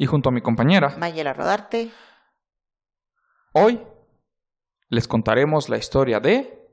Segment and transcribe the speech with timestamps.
[0.00, 1.92] y junto a mi compañera Mayela Rodarte.
[3.52, 3.86] Hoy
[4.88, 6.70] les contaremos la historia de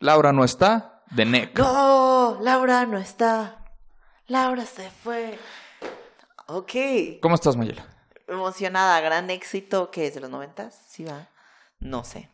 [0.00, 1.58] Laura no está de NEC.
[1.58, 3.62] No, Laura no está.
[4.26, 5.38] Laura se fue.
[6.46, 6.72] Ok.
[7.20, 7.86] ¿Cómo estás, Mayela?
[8.26, 11.28] Emocionada, gran éxito que es de los noventas, sí va.
[11.78, 12.30] No sé.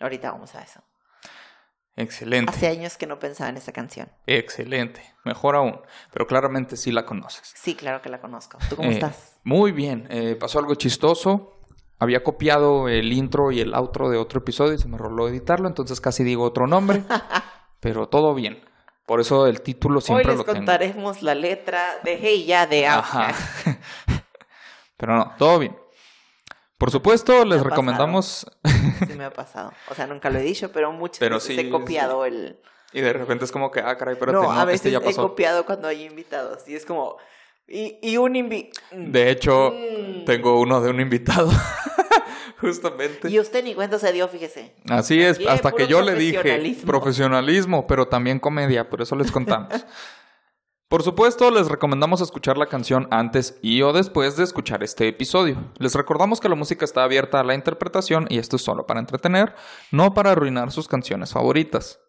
[0.00, 0.80] Ahorita vamos a eso.
[2.00, 2.50] Excelente.
[2.54, 4.08] Hace años que no pensaba en esa canción.
[4.26, 5.02] Excelente.
[5.24, 5.80] Mejor aún.
[6.12, 7.52] Pero claramente sí la conoces.
[7.56, 8.56] Sí, claro que la conozco.
[8.70, 9.36] ¿Tú cómo Eh, estás?
[9.42, 10.06] Muy bien.
[10.10, 11.58] Eh, pasó algo chistoso.
[11.98, 15.66] Había copiado el intro y el outro de otro episodio y se me roló editarlo,
[15.66, 17.02] entonces casi digo otro nombre.
[17.80, 18.62] pero todo bien.
[19.04, 20.56] Por eso el título Hoy siempre les lo tengo.
[20.58, 23.32] contaremos la letra de Hey Ya de Ajá.
[24.96, 25.76] Pero no, todo bien.
[26.78, 28.46] Por supuesto, les recomendamos
[29.08, 29.72] Sí me ha pasado.
[29.90, 32.58] O sea, nunca lo he dicho, pero muchas Pero veces sí, he copiado el...
[32.92, 34.98] y de repente es como que, ah, caray, espérate, no, no, a veces este ya
[34.98, 35.22] he pasó.
[35.28, 36.66] copiado cuando hay invitados.
[36.68, 37.16] Y es como...
[37.66, 38.70] Y, y un invi...
[38.92, 40.24] De hecho, Mm.
[40.24, 41.50] tengo uno de un invitado.
[42.60, 43.30] Justamente.
[43.30, 44.72] Y usted ni cuenta se dio, fíjese.
[44.88, 49.30] Así es, Aquí, hasta que yo le dije profesionalismo, pero también comedia, por eso les
[49.30, 49.68] contamos.
[50.88, 55.70] Por supuesto, les recomendamos escuchar la canción antes y o después de escuchar este episodio.
[55.78, 58.98] Les recordamos que la música está abierta a la interpretación y esto es solo para
[59.00, 59.54] entretener,
[59.90, 62.00] no para arruinar sus canciones favoritas.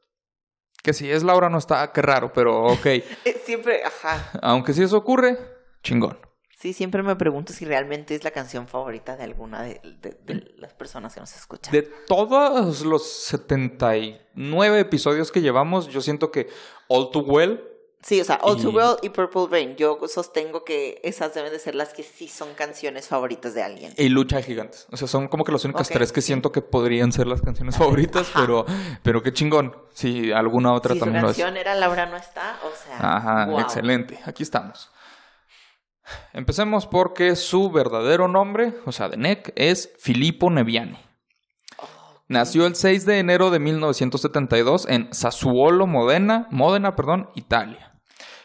[0.81, 2.85] Que si es Laura no está, qué raro, pero ok.
[2.85, 4.31] Eh, Siempre, ajá.
[4.41, 5.37] Aunque si eso ocurre,
[5.83, 6.17] chingón.
[6.57, 10.53] Sí, siempre me pregunto si realmente es la canción favorita de alguna de, de- de
[10.57, 11.71] las personas que nos escuchan.
[11.73, 16.47] De todos los 79 episodios que llevamos, yo siento que
[16.87, 17.63] All Too Well
[18.01, 19.75] Sí, o sea, All Too Y- Well y Purple Rain.
[19.75, 23.93] Yo sostengo que esas deben de ser las que sí son canciones favoritas de alguien.
[23.97, 24.87] y Lucha de Gigantes.
[24.89, 26.27] O sea, son como que las únicas tres que sí.
[26.27, 28.39] siento que podrían ser las canciones favoritas, Ajá.
[28.39, 28.65] pero,
[29.03, 29.75] pero qué chingón.
[29.93, 31.35] Si alguna otra Si su también lo es.
[31.37, 33.59] canción era Laura no está, o sea, Ajá, wow.
[33.59, 34.17] excelente.
[34.25, 34.89] Aquí estamos.
[36.33, 40.97] Empecemos porque su verdadero nombre, o sea, de NEC, es Filippo Neviani.
[42.27, 47.88] Nació el 6 de enero de 1972 en Sassuolo, Modena, Módena, perdón, Italia.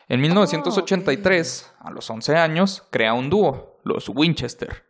[0.09, 4.85] En 1983, a los 11 años, crea un dúo, los Winchester,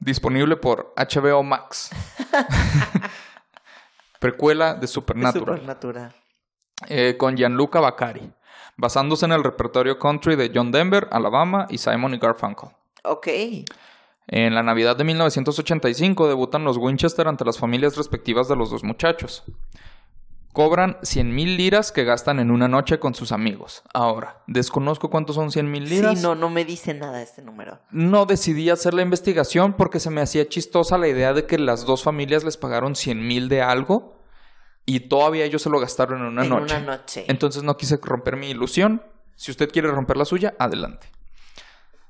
[0.00, 1.90] disponible por HBO Max.
[4.18, 6.14] Precuela de De Supernatural Supernatural.
[6.88, 8.30] eh, con Gianluca Baccari,
[8.76, 12.70] basándose en el repertorio country de John Denver, Alabama y Simon y Garfunkel.
[13.04, 13.28] Ok.
[14.28, 18.82] En la Navidad de 1985 debutan los Winchester ante las familias respectivas de los dos
[18.82, 19.44] muchachos.
[20.56, 23.82] Cobran 100 mil liras que gastan en una noche con sus amigos.
[23.92, 26.16] Ahora, desconozco cuántos son 100 mil liras.
[26.16, 27.78] Sí, no, no me dice nada este número.
[27.90, 31.84] No decidí hacer la investigación porque se me hacía chistosa la idea de que las
[31.84, 34.16] dos familias les pagaron 100 mil de algo
[34.86, 36.74] y todavía ellos se lo gastaron en una en noche.
[36.76, 37.26] una noche.
[37.28, 39.02] Entonces no quise romper mi ilusión.
[39.34, 41.08] Si usted quiere romper la suya, adelante.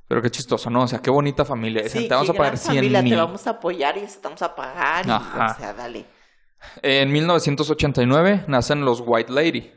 [0.06, 0.82] Pero qué chistoso, ¿no?
[0.82, 1.88] O sea, qué bonita familia.
[1.88, 3.12] Sí, te vamos qué a pagar gran 100 familia, mil.
[3.12, 5.04] Te vamos a apoyar y estamos a pagar.
[5.04, 6.14] y, o sea, dale.
[6.82, 9.72] En 1989 nacen los White Lady,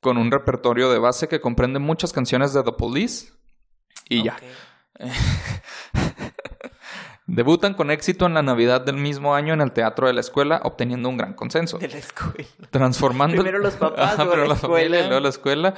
[0.00, 3.32] con un repertorio de base que comprende muchas canciones de The Police.
[4.08, 4.36] Y ya.
[7.26, 10.60] Debutan con éxito en la Navidad del mismo año en el teatro de la escuela,
[10.62, 11.78] obteniendo un gran consenso.
[11.78, 12.48] De la escuela.
[12.70, 13.36] Transformando.
[13.36, 14.98] Primero los papás, luego la escuela.
[14.98, 15.74] y luego la escuela.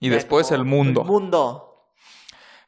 [0.00, 1.02] Y después el mundo.
[1.02, 1.73] El mundo.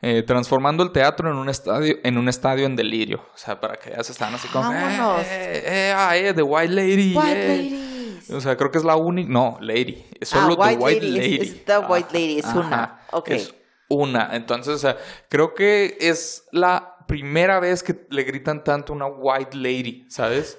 [0.02, 3.22] Eh, transformando el teatro en un estadio en un estadio en delirio.
[3.34, 4.68] O sea, para que ya se están así como...
[4.70, 5.22] Vámonos.
[5.22, 7.14] Eh, eh, ah, eh, The White Lady.
[7.16, 7.48] White eh".
[7.48, 8.30] ladies.
[8.30, 9.30] O sea, creo que es la única...
[9.30, 10.04] No, Lady.
[10.20, 13.00] Es solo Ah, The White White Lady, es- The White Lady, es una.
[13.12, 13.28] Ok.
[13.30, 13.54] Es
[13.88, 14.36] una.
[14.36, 14.96] Entonces, o sea,
[15.28, 20.58] creo que es la primera vez que le gritan tanto a una White Lady, ¿sabes?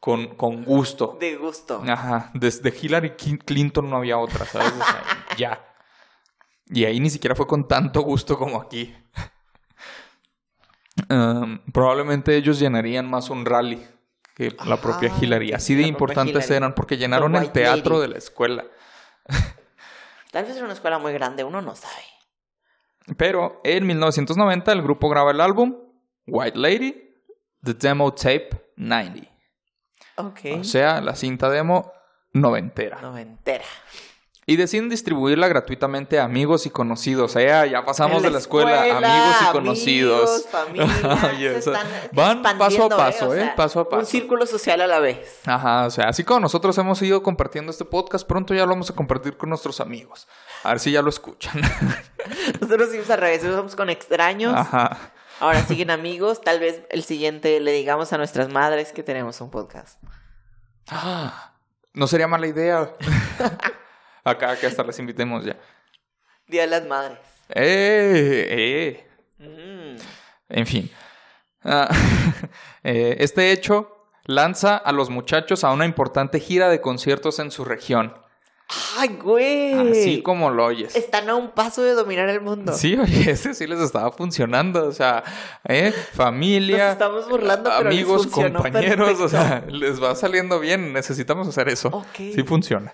[0.00, 1.16] Con, con gusto.
[1.18, 1.82] De gusto.
[1.86, 4.72] Ajá, desde Hillary Clinton no había otra, ¿sabes?
[4.72, 5.02] O sea,
[5.36, 5.64] ya.
[6.70, 8.94] Y ahí ni siquiera fue con tanto gusto como aquí.
[11.08, 13.86] Um, probablemente ellos llenarían más un rally
[14.34, 15.52] que la propia Hillary.
[15.52, 16.56] Así de importantes Hillary.
[16.56, 18.02] eran porque llenaron el teatro Lady.
[18.02, 18.64] de la escuela.
[20.32, 22.02] Tal vez era una escuela muy grande, uno no sabe.
[23.16, 25.76] Pero en 1990 el grupo graba el álbum
[26.26, 27.14] White Lady,
[27.62, 29.28] The Demo Tape 90.
[30.16, 30.40] Ok.
[30.60, 31.92] O sea, la cinta demo
[32.32, 33.00] noventera.
[33.00, 33.64] Noventera.
[34.48, 37.32] Y deciden distribuirla gratuitamente a amigos y conocidos.
[37.32, 40.46] O sea, ya pasamos En de la escuela, amigos y conocidos.
[40.54, 43.52] amigos, familia, Oye, se o sea, están van paso a paso, O ¿eh?
[43.54, 44.00] Paso a paso.
[44.00, 45.40] Un círculo social a la vez.
[45.44, 48.88] Ajá, o sea, así como nosotros hemos ido compartiendo este podcast, pronto ya lo vamos
[48.88, 50.26] a compartir con nuestros amigos.
[50.62, 51.60] A ver si ya lo escuchan.
[52.62, 54.54] Nosotros seguimos al revés, vamos con extraños.
[54.54, 55.12] Ajá.
[55.40, 56.40] Ahora siguen amigos.
[56.40, 60.02] Tal vez el siguiente le digamos a nuestras madres que tenemos un podcast.
[60.88, 61.52] Ah,
[61.92, 62.94] No sería mala idea.
[64.24, 65.56] Acá que hasta les invitemos ya.
[66.46, 67.18] Día de las Madres.
[67.50, 69.04] ¡Eh!
[69.38, 69.44] ¡Eh!
[69.44, 69.96] Mm.
[70.48, 70.90] En fin.
[71.62, 71.88] Ah,
[72.82, 77.64] eh, este hecho lanza a los muchachos a una importante gira de conciertos en su
[77.64, 78.14] región.
[78.98, 79.72] ¡Ay, güey!
[79.72, 80.94] Así como lo oyes.
[80.94, 82.74] Están a un paso de dominar el mundo.
[82.74, 84.86] Sí, oye, ese sí les estaba funcionando.
[84.86, 85.24] O sea,
[85.64, 85.92] ¿eh?
[86.12, 89.20] familia, Nos estamos burlando, pero les amigos, funcionó compañeros.
[89.20, 90.92] O sea, les va saliendo bien.
[90.92, 91.88] Necesitamos hacer eso.
[91.88, 92.16] Ok.
[92.16, 92.92] Sí funciona.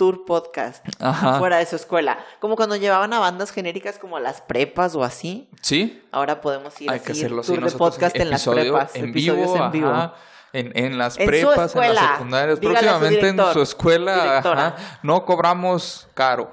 [0.00, 0.82] Tour podcast.
[0.98, 1.38] Ajá.
[1.38, 2.18] Fuera de su escuela.
[2.38, 5.46] Como cuando llevaban a bandas genéricas como a las prepas o así.
[5.60, 8.94] Sí, Ahora podemos ir hay así, que hacerlo tour de podcast en las prepas.
[8.96, 9.90] En episodios vivo, en vivo.
[9.90, 10.14] ajá.
[10.54, 11.92] En, en las En prepas, en escuela.
[11.92, 12.56] las secundarias.
[12.56, 14.38] A Próximamente en director, su escuela.
[14.38, 16.50] ajá, no cobramos caro.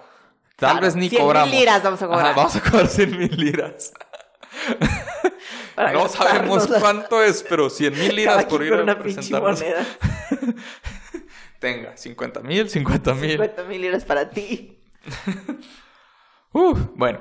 [0.57, 1.49] Tal Claro, vez ni 100,000 cobramos.
[1.55, 2.35] liras vamos a Ajá, cobrar.
[2.35, 3.93] vamos a cobrar 100 mil liras.
[5.73, 9.63] Para no sabemos cuánto es, pero 100 mil liras cada por ir a una presentarnos.
[11.73, 13.31] Tenga, 50 mil, 50 mil.
[13.31, 14.79] 50 mil liras para ti.
[16.53, 17.19] Uh, bueno.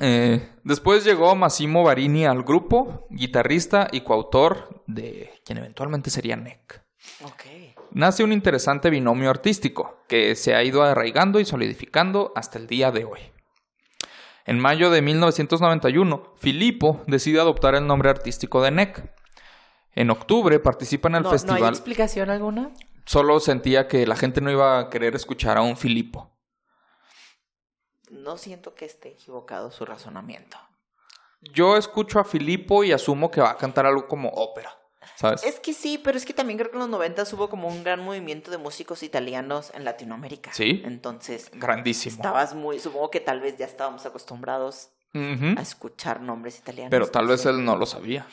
[0.00, 6.82] Eh, después llegó Massimo Barini al grupo, guitarrista y coautor de quien eventualmente sería Neck.
[7.24, 7.42] Ok.
[7.90, 12.90] Nace un interesante binomio artístico que se ha ido arraigando y solidificando hasta el día
[12.90, 13.20] de hoy.
[14.46, 19.12] En mayo de 1991, Filippo decide adoptar el nombre artístico de Neck.
[19.94, 21.74] En octubre participa en el No, ¿No hay festival.
[21.74, 22.70] explicación alguna?
[23.12, 26.30] Solo sentía que la gente no iba a querer escuchar a un Filippo.
[28.08, 30.56] No siento que esté equivocado su razonamiento.
[31.42, 34.74] Yo escucho a Filippo y asumo que va a cantar algo como ópera,
[35.16, 35.44] ¿sabes?
[35.44, 37.84] Es que sí, pero es que también creo que en los 90 hubo como un
[37.84, 40.50] gran movimiento de músicos italianos en Latinoamérica.
[40.54, 40.80] Sí.
[40.86, 42.16] Entonces, Grandísimo.
[42.16, 46.90] estabas muy, supongo que tal vez ya estábamos acostumbrados A escuchar nombres italianos.
[46.90, 48.26] Pero tal vez él no lo sabía.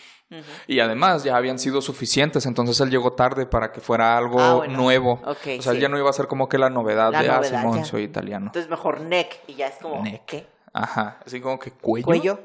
[0.67, 4.53] Y además ya habían sido suficientes, entonces él llegó tarde para que fuera algo Ah,
[4.55, 4.77] bueno.
[4.77, 5.19] nuevo.
[5.25, 5.79] O sea, sí.
[5.79, 7.85] ya no iba a ser como que la novedad La de, ah, novedad, Simón, ya.
[7.85, 8.45] soy italiano.
[8.47, 10.25] Entonces mejor neck y ya es como, Neck.
[10.25, 10.47] ¿qué?
[10.71, 12.05] Ajá, así como que cuello.
[12.05, 12.39] Cuello.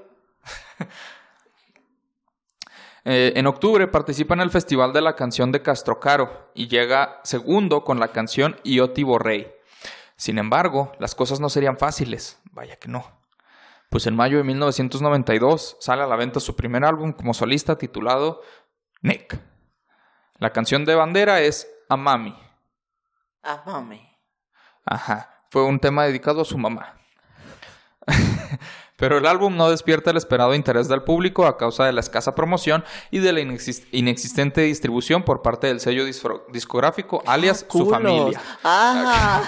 [3.06, 7.84] Eh, en octubre participa en el Festival de la Canción de Castrocaro y llega segundo
[7.84, 9.52] con la canción Io ti vorrei.
[10.16, 13.04] Sin embargo, las cosas no serían fáciles, vaya que no.
[13.94, 18.42] Pues en mayo de 1992 sale a la venta su primer álbum como solista titulado
[19.02, 19.38] Neck.
[20.40, 22.36] La canción de bandera es Amami.
[23.44, 24.04] Ah, mami.
[24.84, 26.96] Ajá, fue un tema dedicado a su mamá.
[28.96, 32.34] Pero el álbum no despierta el esperado interés del público a causa de la escasa
[32.34, 32.82] promoción
[33.12, 38.40] y de la inexis- inexistente distribución por parte del sello discográfico, alias su familia.
[38.64, 39.40] Ah,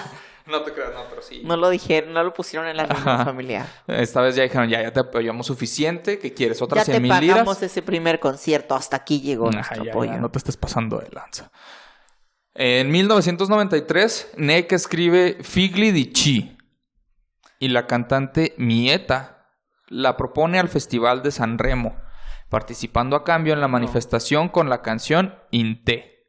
[0.46, 1.42] No te creas, no, pero sí.
[1.44, 3.66] no lo dijeron, no lo pusieron en la reunión familiar.
[3.88, 7.02] Esta vez ya dijeron, ya, ya te apoyamos suficiente, que quieres Ya otras te 100
[7.02, 7.62] mil pagamos liras.
[7.62, 10.12] ese primer concierto, hasta aquí llegó Ajá, nuestro ya, apoyo.
[10.12, 11.50] ya, no te estés pasando de lanza.
[12.54, 16.56] En 1993, Neck escribe Figli di Chi
[17.58, 19.48] y la cantante Mieta
[19.88, 21.96] la propone al Festival de San Remo,
[22.48, 26.28] participando a cambio en la manifestación con la canción Inte.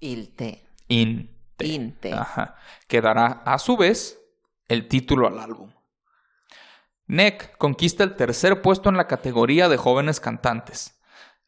[0.00, 0.68] Ilte.
[0.88, 1.35] Inte.
[1.64, 2.12] Inte.
[2.12, 4.20] Ajá, que dará a su vez
[4.68, 5.72] el título al álbum.
[7.06, 11.00] Neck conquista el tercer puesto en la categoría de jóvenes cantantes.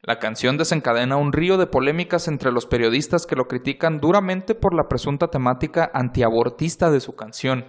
[0.03, 4.73] La canción desencadena un río de polémicas entre los periodistas que lo critican duramente por
[4.73, 7.67] la presunta temática antiabortista de su canción.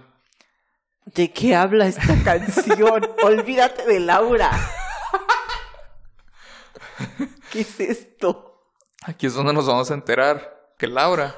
[1.04, 3.08] ¿De qué habla esta canción?
[3.24, 4.50] Olvídate de Laura.
[7.50, 8.62] ¿Qué es esto?
[9.02, 11.34] Aquí es donde nos vamos a enterar que Laura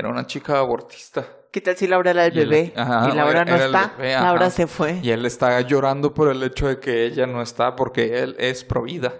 [0.00, 1.26] era una chica abortista.
[1.52, 2.72] ¿Qué tal si Laura era el Y bebé?
[2.76, 3.94] ajá, y Laura no está.
[3.96, 4.24] bebé, ajá.
[4.26, 5.00] Laura se fue.
[5.02, 8.64] Y él está llorando por el hecho de que ella no está porque él es
[8.64, 9.12] provida.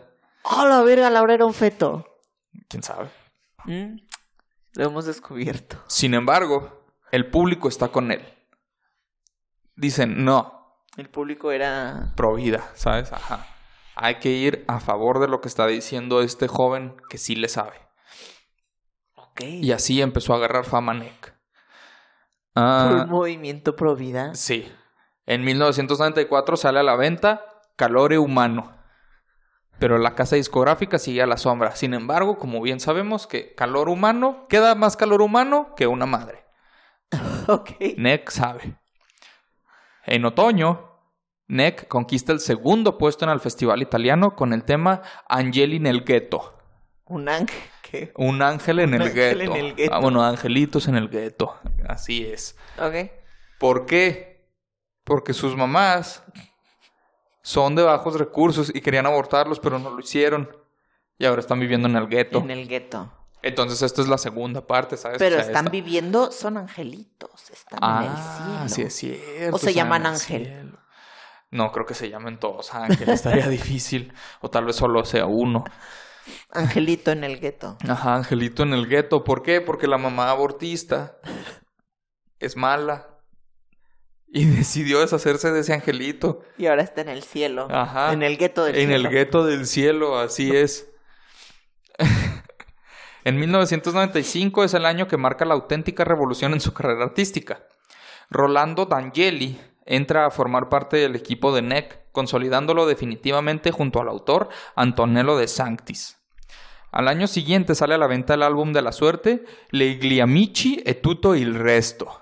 [0.42, 1.10] ¡Oh, la verga!
[1.10, 2.04] Laura era un feto.
[2.68, 3.08] ¿Quién sabe?
[3.64, 3.96] ¿Mm?
[4.74, 5.76] Lo hemos descubierto.
[5.88, 8.22] Sin embargo, el público está con él.
[9.76, 12.12] Dicen, no, El público era...
[12.16, 13.12] pro vida, ¿sabes?
[13.12, 13.46] Ajá.
[13.96, 17.48] Hay que ir a favor de lo que está diciendo este joven que sí le
[17.48, 17.74] sabe.
[19.44, 21.34] Y así empezó a agarrar fama Nick.
[22.52, 24.34] Por Ah, un movimiento pro vida.
[24.34, 24.70] sí.
[25.26, 27.44] En 1994 sale a la venta
[27.76, 28.72] Calore Humano.
[29.78, 31.76] Pero la casa discográfica sigue a la sombra.
[31.76, 36.44] Sin embargo, como bien sabemos que calor humano, queda más calor humano que una madre.
[37.46, 37.70] Ok.
[37.96, 38.76] Neck sabe.
[40.04, 40.98] En otoño,
[41.48, 46.58] Neck conquista el segundo puesto en el festival italiano con el tema Angeli nel ghetto.
[47.06, 47.58] Un ángel.
[47.90, 48.12] ¿Qué?
[48.16, 49.54] Un ángel en Un el ángel gueto.
[49.56, 49.94] en el gueto.
[49.94, 51.58] Ah, bueno, angelitos en el gueto.
[51.88, 52.56] Así es.
[52.78, 53.10] Ok.
[53.58, 54.48] ¿Por qué?
[55.04, 56.22] Porque sus mamás
[57.42, 60.54] son de bajos recursos y querían abortarlos, pero no lo hicieron.
[61.18, 62.38] Y ahora están viviendo en el gueto.
[62.38, 63.12] En el gueto.
[63.42, 65.18] Entonces, esta es la segunda parte, ¿sabes?
[65.18, 67.50] Pero O sea, están esta- viviendo, son angelitos.
[67.50, 68.68] Están Ah, en el cielo.
[68.68, 69.56] sí es cierto.
[69.56, 70.76] O se llaman ángel.
[71.50, 73.08] No, creo que se llamen todos ángeles.
[73.16, 73.48] Estaría
[73.80, 74.12] difícil.
[74.40, 75.64] O tal vez solo sea uno.
[76.50, 77.76] Angelito en el gueto.
[77.88, 79.24] Ajá, Angelito en el gueto.
[79.24, 79.60] ¿Por qué?
[79.60, 81.18] Porque la mamá abortista
[82.38, 83.06] es mala.
[84.32, 86.42] Y decidió deshacerse de ese angelito.
[86.56, 87.68] Y ahora está en el cielo.
[87.70, 88.12] Ajá.
[88.12, 89.08] En el gueto del En cielo.
[89.08, 90.88] el gueto del cielo, así es.
[93.24, 97.66] en 1995 es el año que marca la auténtica revolución en su carrera artística.
[98.30, 104.48] Rolando D'Angeli entra a formar parte del equipo de NEC, consolidándolo definitivamente junto al autor
[104.76, 106.19] Antonello de Sanctis.
[106.92, 110.94] Al año siguiente sale a la venta el álbum de la suerte, Le Gliamici e
[111.00, 112.20] tutto il resto.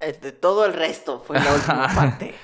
[0.00, 2.34] De todo el resto fue la última parte.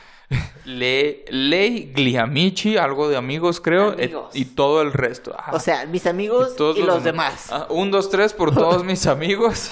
[0.65, 5.35] Le, Le Gliamici, algo de amigos creo, e- y todo el resto.
[5.37, 5.53] Ajá.
[5.53, 7.49] O sea, mis amigos todos y los demás.
[7.51, 9.71] Ah, un, dos, tres por todos mis amigos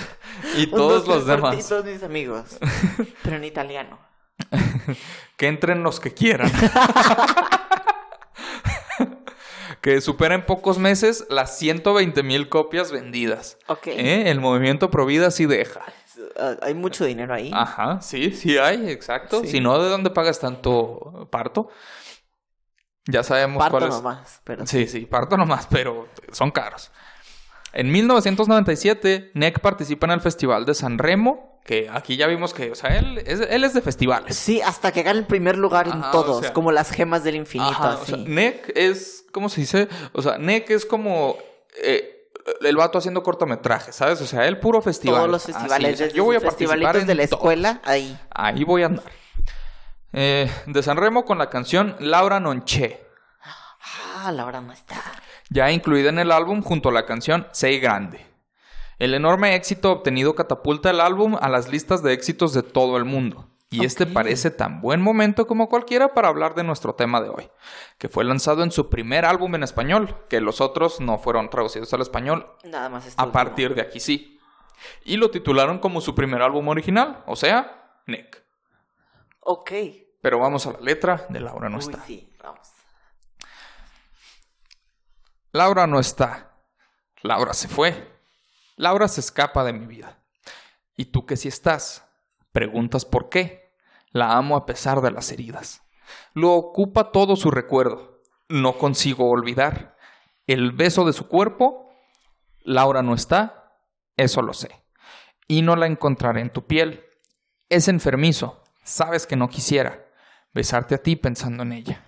[0.57, 1.69] y Un, todos dos, los tres por ti, demás.
[1.69, 2.59] todos mis amigos.
[3.23, 3.99] Pero en italiano.
[5.37, 6.51] Que entren los que quieran.
[9.87, 13.57] Que superen pocos meses las 120 mil copias vendidas.
[13.69, 13.87] Ok.
[13.87, 14.29] ¿Eh?
[14.33, 15.81] El movimiento Provida sí deja.
[16.61, 17.53] Hay mucho dinero ahí.
[17.55, 19.43] Ajá, sí, sí hay, exacto.
[19.43, 19.47] Sí.
[19.47, 21.69] Si no, ¿de dónde pagas tanto parto?
[23.05, 23.95] Ya sabemos Parto cuál es.
[23.95, 24.41] nomás.
[24.43, 26.91] Pero Sí, sí, parto nomás, pero son caros.
[27.73, 32.71] En 1997, NEC participa en el Festival de San Remo, que aquí ya vimos que,
[32.71, 34.37] o sea, él es, él es de festivales.
[34.37, 37.25] Sí, hasta que gane el primer lugar en Ajá, o todos, sea- como las gemas
[37.25, 38.13] del infinito, Ajá, o así.
[38.15, 39.89] sea, NEC es, ¿cómo se dice?
[40.13, 41.37] O sea, NEC es como
[41.83, 42.29] eh,
[42.63, 44.21] el vato haciendo cortometrajes, ¿sabes?
[44.21, 45.17] O sea, él puro festival.
[45.17, 47.41] todos los Así, festivales, o desde yo voy a participar en de la todos.
[47.41, 48.17] escuela, ahí.
[48.31, 49.05] Ahí voy a andar.
[50.13, 53.05] Eh, de San Remo con la canción Laura Nonché.
[54.19, 54.97] Ah, Laura no está.
[55.51, 58.25] ya incluida en el álbum junto a la canción Sei Grande.
[58.99, 63.05] El enorme éxito obtenido catapulta el álbum a las listas de éxitos de todo el
[63.05, 63.51] mundo.
[63.69, 67.51] Y este parece tan buen momento como cualquiera para hablar de nuestro tema de hoy,
[67.99, 71.93] que fue lanzado en su primer álbum en español, que los otros no fueron traducidos
[71.93, 73.33] al español, Nada más este a último.
[73.33, 74.39] partir de aquí sí.
[75.05, 78.45] Y lo titularon como su primer álbum original, o sea, Nick.
[79.41, 79.73] Ok.
[80.23, 82.05] Pero vamos a la letra de Laura no Uy, está.
[82.05, 82.69] sí, vamos.
[85.53, 86.53] Laura no está.
[87.23, 88.16] Laura se fue.
[88.77, 90.19] Laura se escapa de mi vida.
[90.97, 92.05] ¿Y tú que sí estás?
[92.53, 93.75] Preguntas por qué.
[94.11, 95.83] La amo a pesar de las heridas.
[96.35, 98.23] Lo ocupa todo su recuerdo.
[98.49, 99.97] No consigo olvidar.
[100.47, 101.91] El beso de su cuerpo.
[102.61, 103.81] Laura no está.
[104.17, 104.71] Eso lo sé.
[105.49, 107.05] Y no la encontraré en tu piel.
[107.71, 108.63] Es enfermizo.
[108.85, 110.07] Sabes que no quisiera
[110.53, 112.05] besarte a ti pensando en ella.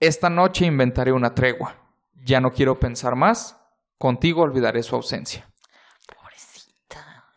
[0.00, 1.76] Esta noche inventaré una tregua.
[2.14, 3.60] Ya no quiero pensar más.
[3.98, 5.48] Contigo olvidaré su ausencia.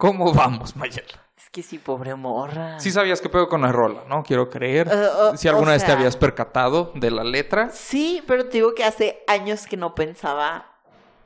[0.02, 1.06] ¿Cómo vamos, Mayel?
[1.38, 2.80] Es que sí, pobre morra.
[2.80, 4.24] Sí sabías qué pedo con la rola, ¿no?
[4.24, 4.88] Quiero creer.
[4.92, 7.70] Eh, o- si alguna vez te habías percatado de la letra.
[7.72, 10.66] Sí, pero te digo que hace años que no pensaba.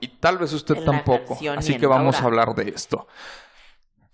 [0.02, 1.38] Y tal vez usted tampoco.
[1.58, 3.08] Así que vamos a hablar de esto.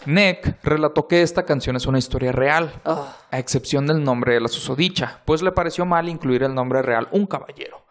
[0.06, 4.42] Nick relató que esta canción es una historia real, Oh, a excepción del nombre de
[4.42, 7.84] la susodicha, pues le pareció mal incluir el nombre real un caballero.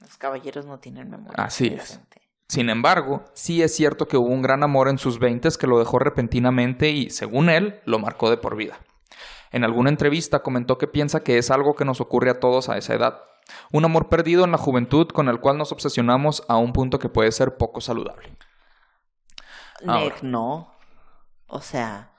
[0.00, 1.34] los caballeros no tienen memoria.
[1.44, 2.00] Así es.
[2.48, 5.78] Sin embargo, sí es cierto que hubo un gran amor en sus veintes que lo
[5.78, 8.78] dejó repentinamente y, según él, lo marcó de por vida.
[9.52, 12.78] En alguna entrevista comentó que piensa que es algo que nos ocurre a todos a
[12.78, 13.20] esa edad.
[13.70, 17.08] Un amor perdido en la juventud con el cual nos obsesionamos a un punto que
[17.08, 18.36] puede ser poco saludable.
[19.86, 20.00] Ahora.
[20.00, 20.72] Nick, no.
[21.48, 22.12] O sea,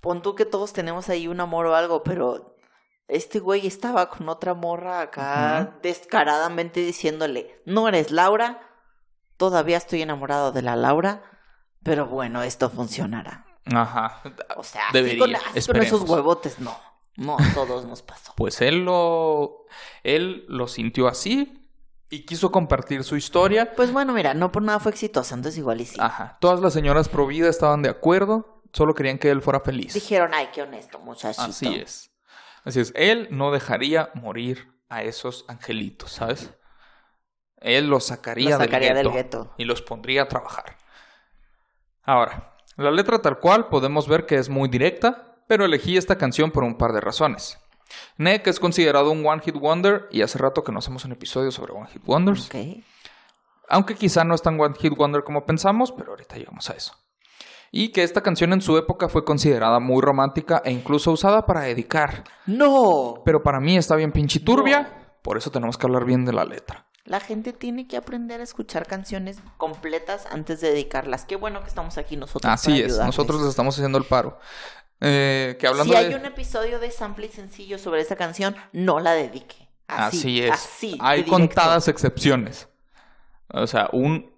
[0.00, 2.56] pon tú que todos tenemos ahí un amor o algo, pero
[3.08, 8.60] este güey estaba con otra morra acá descaradamente diciéndole, no eres Laura,
[9.42, 11.20] todavía estoy enamorado de la Laura,
[11.82, 13.44] pero bueno, esto funcionará.
[13.74, 14.22] Ajá.
[14.56, 16.78] O sea, así Debería, con, esos huevotes, no.
[17.16, 18.32] No, a todos nos pasó.
[18.36, 19.66] Pues él lo,
[20.04, 21.68] él lo sintió así
[22.08, 23.74] y quiso compartir su historia.
[23.74, 25.96] Pues bueno, mira, no por nada fue exitosa, entonces igual y sí.
[25.98, 26.38] Ajá.
[26.40, 29.92] Todas las señoras pro vida estaban de acuerdo, solo querían que él fuera feliz.
[29.92, 31.42] Dijeron, ay, qué honesto, muchachito.
[31.42, 32.12] Así es.
[32.64, 32.92] Así es.
[32.94, 36.54] Él no dejaría morir a esos angelitos, ¿sabes?
[37.62, 40.76] Él los sacaría, Los sacaría del gueto y los pondría a trabajar.
[42.04, 46.50] Ahora, La letra tal cual podemos ver que es muy directa, pero elegí esta canción
[46.50, 47.58] por un par de razones.
[48.16, 51.50] Neck es considerado un One Hit Wonder y hace rato que no hacemos un episodio
[51.50, 52.46] sobre One Hit Wonders.
[52.46, 52.82] Ok.
[53.68, 56.94] Aunque quizá no es tan One Hit Wonder como pensamos, pero ahorita llegamos a eso.
[57.70, 61.62] Y que esta canción en su época fue considerada muy romántica e incluso usada para
[61.62, 62.24] dedicar.
[62.46, 63.22] ¡No!
[63.24, 66.44] Pero para mí está bien pinche turbia, por eso tenemos que hablar bien de la
[66.44, 66.86] letra.
[67.04, 71.24] La gente tiene que aprender a escuchar canciones completas antes de dedicarlas.
[71.24, 72.52] Qué bueno que estamos aquí nosotros.
[72.52, 74.38] Así para es, nosotros les estamos haciendo el paro.
[75.00, 76.14] Eh, que hablando si hay de...
[76.14, 79.68] un episodio de sample y sencillo sobre esa canción, no la dedique.
[79.88, 80.52] Así, Así, es.
[80.52, 80.98] Así.
[81.00, 82.68] Hay contadas excepciones.
[83.48, 84.30] O sea, un...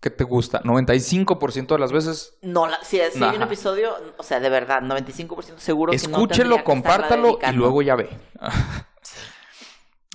[0.00, 0.62] ¿Qué te gusta?
[0.62, 4.82] 95% de las veces No, la, si, si hay un episodio, o sea, de verdad,
[4.82, 8.10] 95% seguro que no escúchelo, que compártalo y luego ya ve.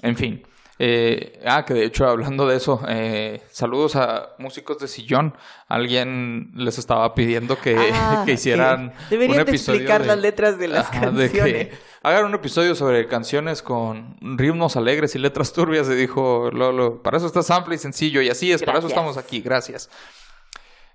[0.04, 0.48] en fin.
[0.84, 5.36] Eh, ah, que de hecho, hablando de eso, eh, saludos a músicos de sillón.
[5.68, 9.06] Alguien les estaba pidiendo que, Ah, que hicieran sí.
[9.12, 11.68] Deberían un de episodio explicar de- las letras de las Ajá, de canciones.
[11.68, 11.72] que
[12.02, 15.88] hagan un episodio sobre canciones con ritmos alegres y letras turbias.
[15.88, 18.20] Y dijo Lolo, para eso está sample y sencillo.
[18.24, 19.42] Y así es, para eso estamos aquí.
[19.42, 19.88] Gracias.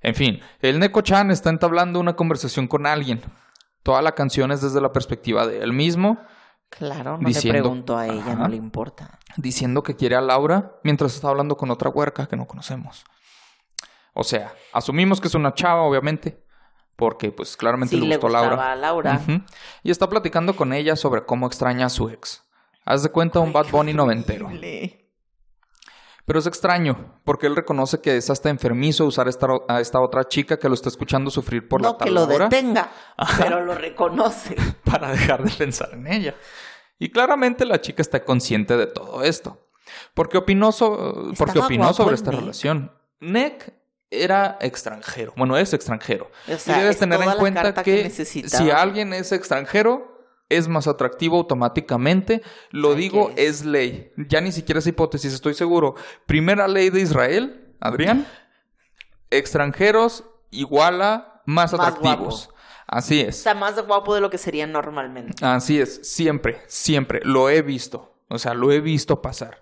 [0.02, 3.20] En fin, el Neko-chan está entablando una conversación con alguien.
[3.84, 6.18] Toda la canción es desde la perspectiva de él mismo,
[6.68, 8.34] Claro, no Diciendo- le pregunto a ella, Ajá.
[8.34, 9.18] no le importa.
[9.36, 13.04] diciendo que quiere a Laura mientras está hablando con otra huerca que no conocemos.
[14.14, 16.42] O sea, asumimos que es una chava, obviamente,
[16.96, 18.72] porque pues claramente Sí le gustó Laura.
[18.72, 19.20] a Laura.
[19.82, 22.42] Y está platicando con ella sobre cómo extraña a su ex.
[22.84, 24.46] Haz de cuenta un Ay, Bad Bunny noventero.
[24.46, 25.05] horrible.
[26.26, 30.24] Pero es extraño, porque él reconoce que es hasta enfermizo usar esta, a esta otra
[30.26, 32.90] chica que lo está escuchando sufrir por la no que lo detenga,
[33.38, 34.56] pero lo reconoce.
[34.84, 36.34] para dejar de pensar en ella.
[36.98, 39.68] Y claramente la chica está consciente de todo esto.
[40.14, 42.40] Porque opinó, so- porque Estaba opinó sobre esta Nick.
[42.40, 42.92] relación.
[43.20, 43.72] Nick
[44.10, 45.32] era extranjero.
[45.36, 46.30] Bueno, es extranjero.
[46.52, 50.15] O sea, y debes es tener en cuenta que si alguien es extranjero,
[50.48, 52.42] es más atractivo automáticamente.
[52.70, 54.12] Lo digo, ¿qué es ley.
[54.16, 55.94] Ya ni siquiera es hipótesis, estoy seguro.
[56.26, 58.26] Primera ley de Israel, Adrián.
[59.30, 62.50] Extranjeros iguala más Más atractivos.
[62.86, 63.36] Así O es.
[63.38, 65.44] sea, más guapo de lo que sería normalmente.
[65.44, 67.20] Así es, siempre, siempre.
[67.24, 68.16] Lo he visto.
[68.28, 69.60] O sea, lo he visto pasar.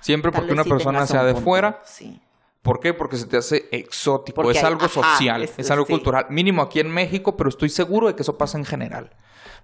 [0.00, 1.80] Siempre Tal porque una sí persona sea un de punto, fuera.
[1.84, 2.20] Sí.
[2.64, 2.94] ¿Por qué?
[2.94, 4.36] Porque se te hace exótico.
[4.36, 5.92] Porque es hay- algo ajá, social, es- es, algo sí.
[5.92, 6.26] cultural.
[6.30, 9.10] Mínimo aquí en México, pero estoy seguro de que eso pasa en general.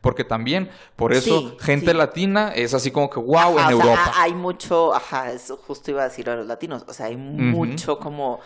[0.03, 1.97] Porque también, por eso, Sí, gente sí.
[1.97, 4.13] latina es así como que wow Ajá, en o Europa.
[4.17, 6.85] ha- hay mucho, ajá, eso justo iba a decir a los latinos.
[6.89, 8.39] O sea, hay mucho como.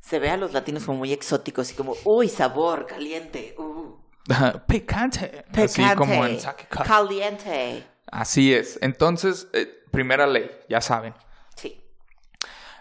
[0.00, 3.94] Se ve a los latinos como muy exóticos y como, uy, sabor, caliente, uh,
[4.66, 5.44] Picante.
[5.54, 7.84] Así como en Sake caliente.
[8.10, 8.78] Así es.
[8.82, 11.14] Entonces, eh, primera ley, ya saben.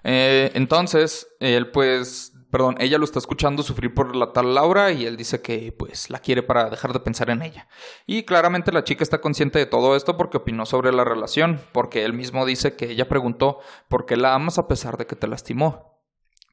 [0.03, 5.05] Eh, entonces, él pues, perdón, ella lo está escuchando sufrir por la tal Laura y
[5.05, 7.67] él dice que pues la quiere para dejar de pensar en ella.
[8.07, 12.03] Y claramente la chica está consciente de todo esto porque opinó sobre la relación, porque
[12.03, 13.59] él mismo dice que ella preguntó
[13.89, 15.91] por qué la amas a pesar de que te lastimó.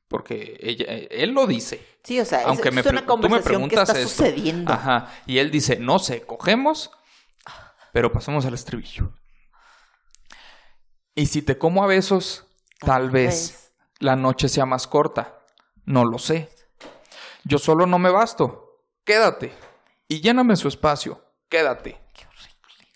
[0.08, 1.84] Porque ella, eh, él lo dice.
[2.02, 4.08] Sí, o sea, Aunque es me una pre- tú me conversación que está esto.
[4.08, 4.72] sucediendo.
[4.72, 5.12] Ajá.
[5.26, 6.90] Y él dice, no sé, cogemos,
[7.92, 9.12] pero pasamos al estribillo.
[11.14, 12.46] Y si te como a besos,
[12.78, 15.40] tal, vez la noche sea más corta.
[15.84, 16.50] No lo sé.
[17.44, 18.82] Yo solo no me basto.
[19.04, 19.52] Quédate.
[20.06, 21.22] Y lléname su espacio.
[21.48, 22.00] Quédate.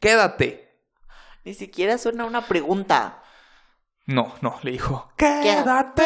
[0.01, 0.79] Quédate.
[1.45, 3.23] Ni siquiera suena una pregunta.
[4.07, 5.13] No, no, le dijo.
[5.17, 6.03] Quédate.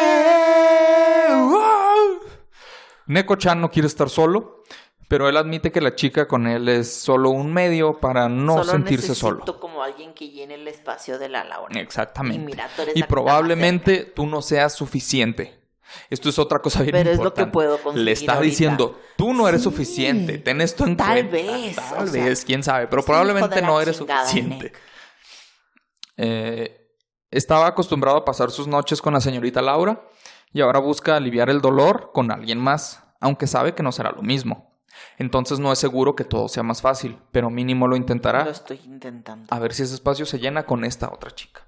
[3.07, 4.63] Neko-chan no quiere estar solo,
[5.07, 8.71] pero él admite que la chica con él es solo un medio para no Solo
[8.71, 9.45] sentirse solo.
[9.59, 11.79] como alguien que llene el espacio de la Laura.
[11.79, 12.41] Exactamente.
[12.43, 15.57] Y mira, tú eres probablemente tú no seas suficiente.
[16.09, 18.49] Esto es otra cosa bien Pero es lo que puedo conseguir Le está ahorita.
[18.49, 19.69] diciendo, tú no eres Sí.
[19.69, 21.31] suficiente, ten esto en Tal cuenta.
[21.31, 24.73] vez, Tal o sea, vez, quién sabe, pero probablemente no eres suficiente.
[26.17, 26.91] Eh,
[27.31, 30.01] estaba acostumbrado a pasar sus noches con la señorita Laura
[30.51, 34.21] y ahora busca aliviar el dolor con alguien más, aunque sabe que no será lo
[34.21, 34.76] mismo.
[35.17, 38.79] Entonces no es seguro que todo sea más fácil, pero mínimo lo intentará Lo estoy
[38.85, 39.47] intentando.
[39.53, 41.61] a ver si ese espacio se llena con esta otra chica.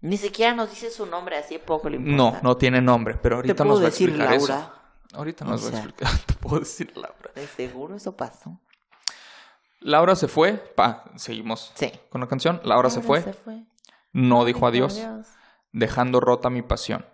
[0.00, 2.40] Ni siquiera nos dice su nombre, así de poco le No, importa.
[2.42, 4.48] no tiene nombre, pero Te ahorita puedo nos va a decir explicar eso.
[4.48, 4.72] Laura.
[5.14, 5.80] Ahorita O nos va a sea.
[5.84, 6.18] explicar.
[6.26, 7.30] Te puedo decir Laura.
[7.34, 8.60] De seguro eso pasó.
[9.80, 10.54] Laura se fue.
[10.54, 11.92] Pa, seguimos Sí.
[12.10, 12.60] con la canción.
[12.64, 13.22] Laura se fue.
[13.22, 13.64] Se fue.
[14.12, 15.00] No dijo adiós,
[15.72, 17.04] dejando rota mi pasión.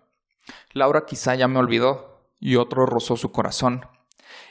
[0.73, 3.87] Laura quizá ya me olvidó y otro rozó su corazón.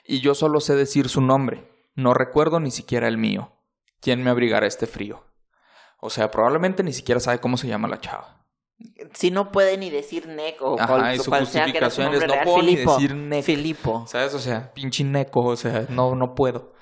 [0.06, 1.70] Y yo solo sé decir su nombre.
[1.96, 3.52] No recuerdo ni siquiera el mío.
[4.00, 5.24] ¿Quién me abrigará este frío?
[6.00, 8.46] O sea, probablemente ni siquiera sabe cómo se llama la chava.
[9.14, 12.10] Si no puede ni decir Neco Ajá, cual, y su cual sea que es no
[12.10, 13.44] real, puedo ni decir Nec.
[13.44, 14.06] Filipo.
[14.08, 14.34] ¿Sabes?
[14.34, 16.74] O sea, pinche neco, o sea, no, no puedo.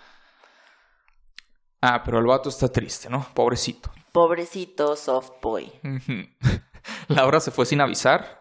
[1.81, 3.25] Ah, pero el vato está triste, ¿no?
[3.33, 3.91] Pobrecito.
[4.12, 5.71] Pobrecito soft boy.
[7.07, 8.38] Laura se fue sin avisar.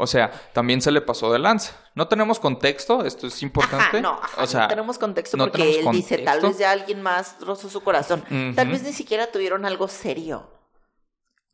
[0.00, 1.74] O sea, también se le pasó de lanza.
[1.94, 3.98] No tenemos contexto, esto es importante.
[3.98, 6.58] Ajá, no, ajá, o sea, no tenemos contexto no porque tenemos él dice, tal vez
[6.58, 8.24] de alguien más rozó su corazón.
[8.56, 10.50] Tal vez ni siquiera tuvieron algo serio.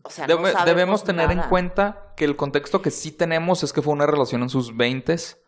[0.03, 3.73] O sea, debe- no debemos tener en cuenta que el contexto que sí tenemos es
[3.73, 5.39] que fue una relación en sus veintes.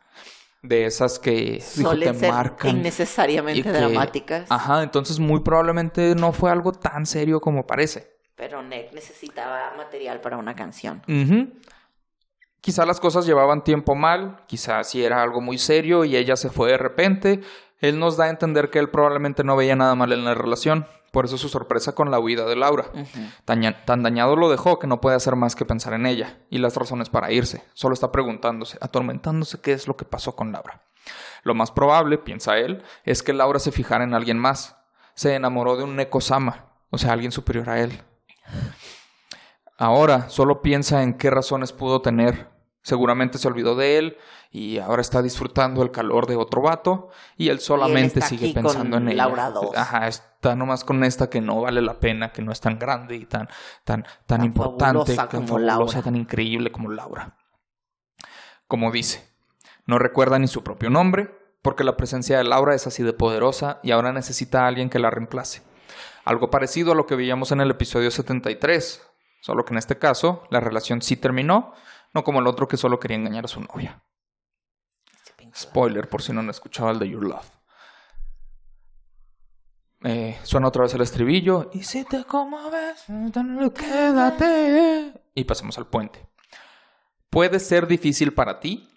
[0.61, 2.71] De esas que Suelen te ser marcan.
[2.79, 4.47] innecesariamente que- dramáticas.
[4.51, 8.11] Ajá, entonces muy probablemente no fue algo tan serio como parece.
[8.35, 11.03] Pero Nick necesitaba material para una canción.
[11.07, 11.53] Ujú.
[12.61, 16.51] Quizá las cosas llevaban tiempo mal, quizá sí era algo muy serio y ella se
[16.51, 17.41] fue de repente.
[17.81, 20.87] Él nos da a entender que él probablemente no veía nada mal en la relación,
[21.13, 22.87] por eso su sorpresa con la huida de Laura.
[23.45, 26.59] Tan, tan dañado lo dejó que no puede hacer más que pensar en ella y
[26.59, 27.65] las razones para irse.
[27.75, 30.83] Solo está preguntándose, atormentándose qué es lo que pasó con Laura.
[31.45, 34.77] Lo más probable, piensa él, es que Laura se fijara en alguien más.
[35.15, 38.03] Se enamoró de un Neko-sama, o sea, alguien superior a él.
[39.79, 42.49] Ahora solo piensa en qué razones pudo tener.
[42.83, 44.17] Seguramente se olvidó de él
[44.51, 48.55] y ahora está disfrutando el calor de otro vato y él solamente está sigue aquí
[48.55, 49.17] con pensando en ella.
[49.27, 49.77] Laura dos.
[49.77, 53.17] Ajá, está nomás con esta que no vale la pena, que no es tan grande
[53.17, 53.49] y tan
[53.85, 56.03] tan tan, Tan importante, fabulosa tan como fabulosa, Laura.
[56.03, 57.37] tan increíble como Laura.
[58.67, 59.29] Como dice,
[59.87, 61.31] no recuerda ni su propio nombre
[61.63, 64.99] porque la presencia de Laura es así de poderosa y ahora necesita a alguien que
[64.99, 65.63] la reemplace.
[66.25, 69.08] Algo parecido a lo que veíamos en el episodio 73,
[69.41, 71.73] solo que en este caso la relación sí terminó,
[72.15, 74.03] no como el otro que solo quería engañar a su novia.
[75.25, 77.59] Este Spoiler por si no han escuchado el de Your Love.
[80.05, 81.71] Eh, suena otra vez el estribillo.
[81.73, 83.05] Y si te conmueves,
[83.75, 85.13] quédate.
[85.35, 86.27] Y pasemos al puente.
[87.31, 88.89] Puede ser difícil para ti,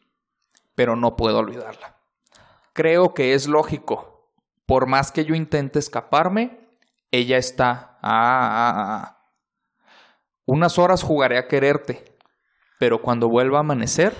[0.76, 1.98] pero no puedo olvidarla.
[2.74, 4.32] Creo que es lógico.
[4.66, 6.70] Por más que yo intente escaparme,
[7.10, 7.98] ella está.
[8.02, 9.21] Ah, ah, ah.
[10.46, 12.16] Unas horas jugaré a quererte,
[12.80, 14.16] pero cuando vuelva a amanecer,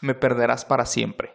[0.00, 1.32] me perderás para siempre.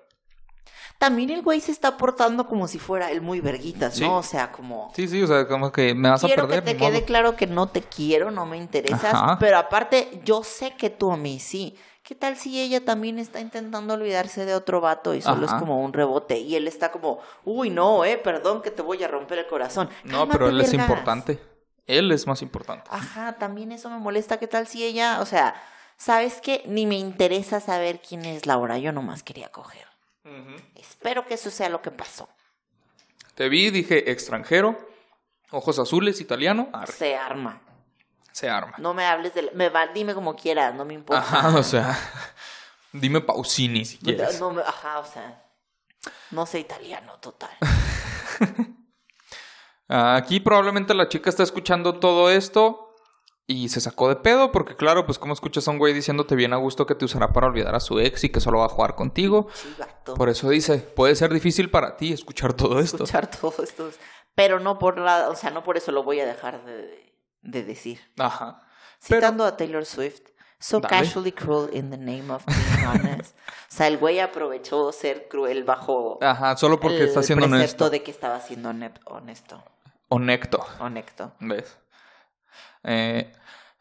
[1.00, 4.04] También el güey se está portando como si fuera el muy verguitas, Sí.
[4.04, 4.18] ¿no?
[4.18, 4.92] O sea, como...
[4.96, 6.64] Sí, sí, o sea, como que me vas Quiero a perder.
[6.64, 7.06] que te quede modo.
[7.06, 9.38] claro que no te quiero, no me interesas, Ajá.
[9.40, 11.76] pero aparte yo sé que tú a mí sí.
[12.04, 15.56] ¿Qué tal si ella también está intentando olvidarse de otro vato y solo Ajá.
[15.56, 19.04] es como un rebote y él está como, uy, no, eh, perdón que te voy
[19.04, 19.90] a romper el corazón?
[20.04, 21.40] No, pero él es importante.
[21.98, 22.84] Él es más importante.
[22.90, 24.38] Ajá, también eso me molesta.
[24.38, 25.56] ¿Qué tal si ella, o sea,
[25.98, 29.86] sabes que ni me interesa saber quién es Laura, yo nomás quería coger.
[30.76, 32.30] Espero que eso sea lo que pasó.
[33.36, 34.78] Te vi, dije extranjero,
[35.52, 36.70] ojos azules, italiano.
[36.74, 37.62] arre, Se arma.
[38.32, 38.76] se arma.
[38.78, 39.50] No me hables de...
[39.54, 41.22] Me va, dime como quieras, no me importa.
[41.22, 41.98] Ajá, o sea,
[42.94, 44.40] dime Pausini si quieres.
[44.40, 45.44] No me- ajá, o sea,
[46.32, 47.52] no sé italiano, total.
[49.94, 52.88] Aquí probablemente la chica está escuchando todo esto
[53.48, 56.54] y se sacó de pedo porque claro, pues como escuchas a un güey diciéndote bien
[56.54, 58.70] a gusto que te usará para olvidar a su ex y que solo va a
[58.70, 59.48] jugar contigo.
[59.54, 60.14] Chivato.
[60.14, 63.04] Por eso dice, puede ser difícil para ti escuchar todo esto.
[63.04, 63.90] Escuchar todo esto.
[64.36, 67.64] Pero no por la, o sea, no por eso lo voy a dejar de, de
[67.64, 68.00] decir.
[68.18, 68.62] Ajá.
[69.10, 70.22] Pero- Citando a Taylor Swift.
[70.64, 70.90] So Dale.
[71.06, 73.36] casually cruel in the name of being honest.
[73.36, 77.90] o sea, el güey aprovechó ser cruel bajo Ajá, solo porque el está siendo honesto.
[77.90, 78.70] de que estaba siendo
[79.06, 79.64] honesto.
[80.14, 80.66] Honesto.
[80.80, 81.32] Honesto.
[81.40, 81.80] ¿Ves?
[82.84, 83.32] Eh,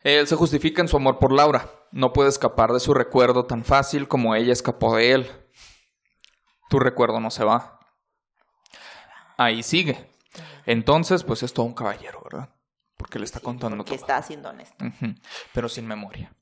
[0.05, 1.69] él se justifica en su amor por Laura.
[1.91, 5.31] No puede escapar de su recuerdo tan fácil como ella escapó de él.
[6.69, 7.81] Tu recuerdo no se va.
[9.39, 10.15] Ahí sigue.
[10.67, 12.49] Entonces, pues es todo un caballero, ¿verdad?
[12.97, 14.85] Porque le está contando Que está siendo honesto.
[15.53, 16.33] Pero sin memoria.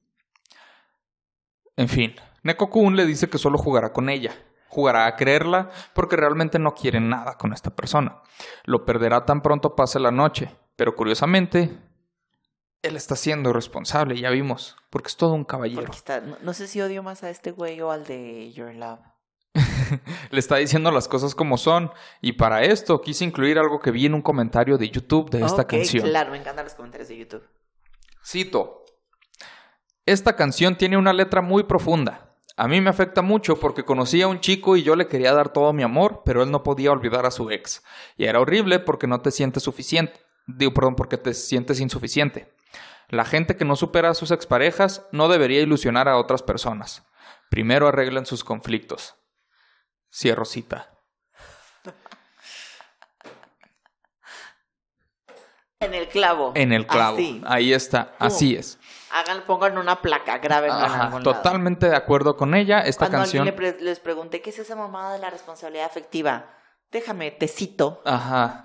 [1.76, 4.36] En fin, Neko-kun le dice que solo jugará con ella.
[4.68, 8.22] Jugará a creerla porque realmente no quiere nada con esta persona.
[8.64, 10.54] Lo perderá tan pronto pase la noche.
[10.76, 11.76] Pero curiosamente,
[12.82, 14.76] él está siendo responsable, ya vimos.
[14.90, 15.90] Porque es todo un caballero.
[15.90, 19.00] Está, no, no sé si odio más a este güey o al de Your Love.
[20.30, 21.90] Le está diciendo las cosas como son.
[22.20, 25.62] Y para esto quise incluir algo que vi en un comentario de YouTube de esta
[25.62, 26.08] Ok, canción.
[26.08, 27.48] Claro, me encantan los comentarios de YouTube.
[28.24, 28.84] Cito.
[30.06, 32.27] Esta canción tiene una letra muy profunda.
[32.58, 35.52] A mí me afecta mucho porque conocí a un chico y yo le quería dar
[35.52, 37.84] todo mi amor, pero él no podía olvidar a su ex.
[38.16, 40.26] Y era horrible porque no te sientes suficiente.
[40.48, 42.52] Digo, perdón, porque te sientes insuficiente.
[43.10, 47.06] La gente que no supera a sus exparejas no debería ilusionar a otras personas.
[47.48, 49.14] Primero arreglen sus conflictos.
[50.12, 50.90] Cierro cita.
[55.78, 56.50] En el clavo.
[56.56, 57.18] En el clavo.
[57.18, 57.40] Así.
[57.46, 58.80] Ahí está, así es.
[59.10, 60.50] Hagan, pongan una placa, en
[61.12, 61.22] lado.
[61.22, 62.80] totalmente de acuerdo con ella.
[62.80, 63.44] Esta Cuando canción.
[63.44, 66.46] le pre- les pregunté qué es esa mamada de la responsabilidad afectiva,
[66.92, 68.02] déjame, te cito.
[68.04, 68.64] Ajá.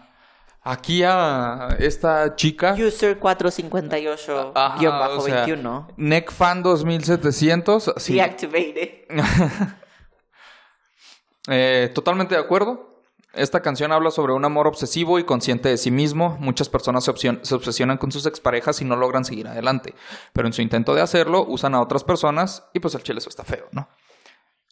[0.65, 2.73] Aquí a esta chica.
[2.77, 4.51] User 458-21.
[4.55, 5.45] Ajá, o sea,
[5.97, 7.93] NECFan 2700.
[7.97, 8.13] Sí.
[8.13, 8.89] Deactivated.
[11.47, 12.92] Eh, totalmente de acuerdo.
[13.33, 16.37] Esta canción habla sobre un amor obsesivo y consciente de sí mismo.
[16.39, 17.09] Muchas personas se,
[17.55, 19.95] obsesionan con sus exparejas y no logran seguir adelante.
[20.33, 23.29] Pero en su intento de hacerlo, usan a otras personas y pues el chile eso
[23.29, 23.89] está feo, ¿no?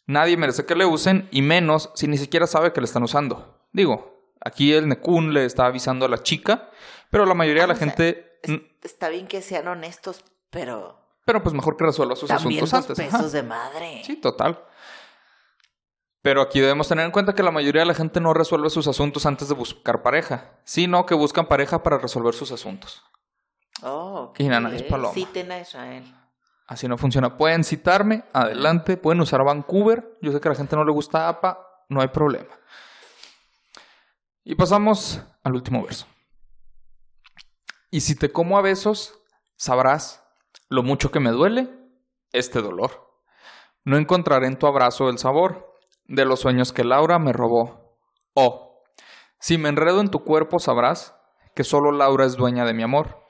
[0.06, 3.66] Nadie merece que le usen y menos si ni siquiera sabe que le están usando.
[3.72, 6.70] Digo, aquí el Nekun le está avisando a la chica,
[7.10, 8.38] pero la mayoría de la sea, gente...
[8.42, 12.98] es- está bien que sean honestos, pero Pero pues mejor que resuelva sus asuntos antes.
[12.98, 13.16] ajá.
[13.18, 14.02] pesos de madre.
[14.04, 14.58] Sí, total.
[16.22, 18.86] Pero aquí debemos tener en cuenta que la mayoría de la gente no resuelve sus
[18.86, 23.02] asuntos antes de buscar pareja, sino que buscan pareja para resolver sus asuntos.
[23.82, 24.40] Oh, ok.
[24.40, 25.12] Y nana, es paloma.
[25.12, 26.04] Citen a Israel.
[26.68, 27.36] Así no funciona.
[27.36, 30.16] Pueden citarme, adelante, pueden usar Vancouver.
[30.22, 31.58] Yo sé que a la gente no le gusta APA,
[31.88, 32.54] no hay problema.
[34.44, 36.06] Y pasamos al último verso.
[37.90, 39.18] Y si te como a besos,
[39.56, 40.24] sabrás
[40.68, 41.68] lo mucho que me duele
[42.30, 43.10] este dolor.
[43.84, 45.71] No encontraré en tu abrazo el sabor
[46.04, 47.98] de los sueños que Laura me robó.
[48.34, 48.82] Oh,
[49.38, 51.16] si me enredo en tu cuerpo, sabrás
[51.54, 53.22] que solo Laura es dueña de mi amor.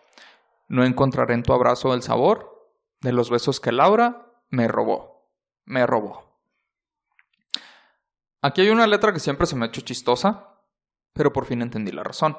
[0.68, 5.28] No encontraré en tu abrazo el sabor de los besos que Laura me robó.
[5.64, 6.38] Me robó.
[8.40, 10.48] Aquí hay una letra que siempre se me ha hecho chistosa,
[11.12, 12.36] pero por fin entendí la razón.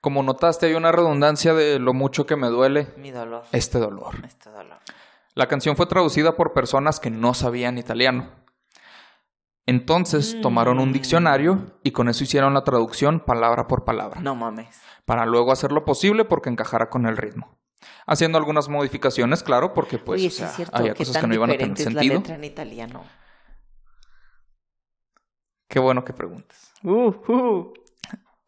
[0.00, 3.44] Como notaste, hay una redundancia de lo mucho que me duele Mi dolor.
[3.52, 4.14] este dolor.
[4.24, 4.78] Este dolor.
[5.34, 8.30] La canción fue traducida por personas que no sabían italiano.
[9.68, 10.40] Entonces Mm.
[10.40, 14.80] tomaron un diccionario y con eso hicieron la traducción palabra por palabra, No mames.
[15.04, 17.58] para luego hacer lo posible porque encajara con el ritmo.
[18.06, 20.74] Haciendo algunas modificaciones, claro, porque pues Oye, o sí sea, es cierto.
[20.76, 22.14] había ¿Qué cosas que no iban a tener es la sentido.
[22.14, 23.04] letra en italiano?
[25.68, 26.72] Qué bueno que preguntes.
[26.82, 27.72] Uh, uh.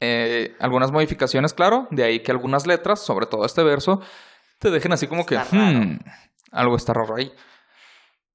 [0.01, 4.01] Eh, algunas modificaciones, claro, de ahí que algunas letras, sobre todo este verso,
[4.59, 5.55] te dejen así como que, Está.
[5.55, 5.99] "Hmm,
[6.53, 7.31] algo está raro ahí.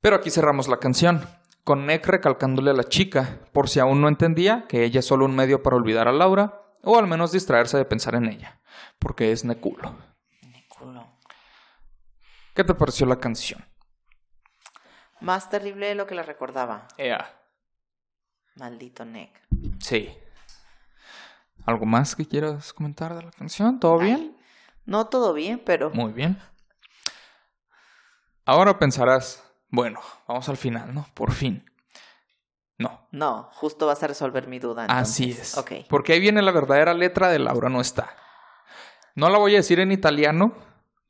[0.01, 1.27] Pero aquí cerramos la canción,
[1.65, 5.25] con Nick recalcándole a la chica, por si aún no entendía, que ella es solo
[5.25, 8.61] un medio para olvidar a Laura, o al menos distraerse de pensar en ella,
[8.99, 9.97] porque es Neculo.
[10.43, 11.07] Mi culo.
[12.53, 13.65] ¿Qué te pareció la canción?
[15.19, 16.87] Más terrible de lo que la recordaba.
[16.97, 17.33] Ea.
[18.53, 19.41] Maldito Nick.
[19.79, 20.15] Sí.
[21.65, 23.79] ¿Algo más que quieras comentar de la canción?
[23.79, 24.37] ¿Todo bien?
[24.85, 26.39] No todo bien, pero Muy bien.
[28.45, 31.07] Ahora pensarás, bueno, vamos al final, ¿no?
[31.13, 31.69] Por fin.
[32.77, 34.85] No, no, justo vas a resolver mi duda.
[34.89, 35.53] así entonces.
[35.53, 35.57] es.
[35.57, 35.71] Ok.
[35.89, 38.09] Porque ahí viene la verdadera letra de Laura no está.
[39.15, 40.53] No la voy a decir en italiano,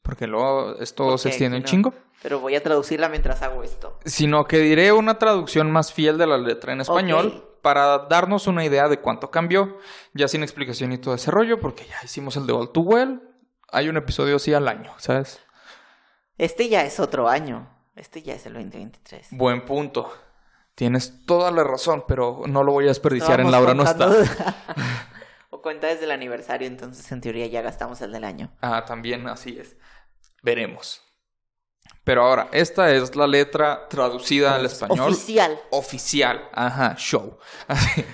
[0.04, 3.98] porque luego esto ¿Por se extiende un chingo, Pero voy a traducirla mientras hago esto.
[4.06, 8.64] sino que diré una traducción más fiel de la letra en español para darnos una
[8.64, 9.80] idea de cuánto cambió,
[10.14, 13.22] ya sin explicación y todo ese rollo, porque ya hicimos el de All Too Well.
[13.72, 15.42] Hay un episodio así al año, ¿sabes?
[16.38, 17.75] Este ya es otro año.
[17.96, 19.28] Este ya es el 2023.
[19.32, 20.12] Buen punto.
[20.76, 24.12] Tienes toda la razón, pero no lo voy a desperdiciar en Laura no está.
[25.50, 28.52] o cuenta desde el aniversario, entonces en teoría ya gastamos el del año.
[28.62, 29.78] Ah, también así es.
[30.44, 31.02] Veremos.
[32.04, 35.14] Pero ahora, esta es la letra traducida al español.
[35.14, 35.60] Oficial.
[35.72, 36.50] Oficial.
[36.52, 37.38] Ajá, show.
[37.68, 38.06] Así.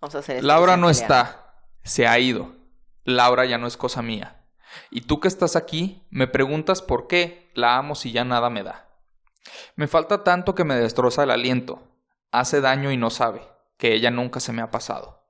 [0.00, 1.54] Vamos a hacer esto Laura no está.
[1.82, 2.54] Se ha ido.
[3.04, 4.44] Laura ya no es cosa mía.
[4.90, 8.62] Y tú que estás aquí, me preguntas por qué la amo si ya nada me
[8.62, 8.88] da.
[9.76, 11.82] Me falta tanto que me destroza el aliento.
[12.30, 13.42] Hace daño y no sabe,
[13.76, 15.28] que ella nunca se me ha pasado.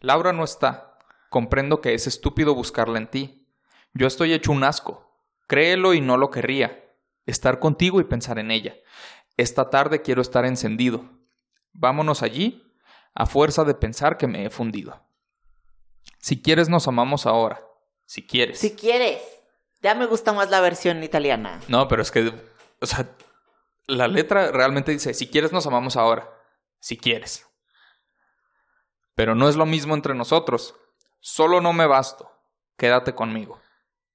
[0.00, 0.98] Laura no está.
[1.30, 3.48] Comprendo que es estúpido buscarla en ti.
[3.92, 5.20] Yo estoy hecho un asco.
[5.46, 6.84] Créelo y no lo querría.
[7.26, 8.76] Estar contigo y pensar en ella.
[9.36, 11.04] Esta tarde quiero estar encendido.
[11.72, 12.72] Vámonos allí,
[13.14, 15.02] a fuerza de pensar que me he fundido.
[16.18, 17.62] Si quieres nos amamos ahora.
[18.06, 18.58] Si quieres.
[18.58, 19.35] Si quieres.
[19.86, 21.60] Ya me gusta más la versión italiana.
[21.68, 22.32] No, pero es que,
[22.80, 23.08] o sea,
[23.86, 26.28] la letra realmente dice, si quieres nos amamos ahora.
[26.80, 27.46] Si quieres.
[29.14, 30.74] Pero no es lo mismo entre nosotros.
[31.20, 32.28] Solo no me basto.
[32.76, 33.60] Quédate conmigo.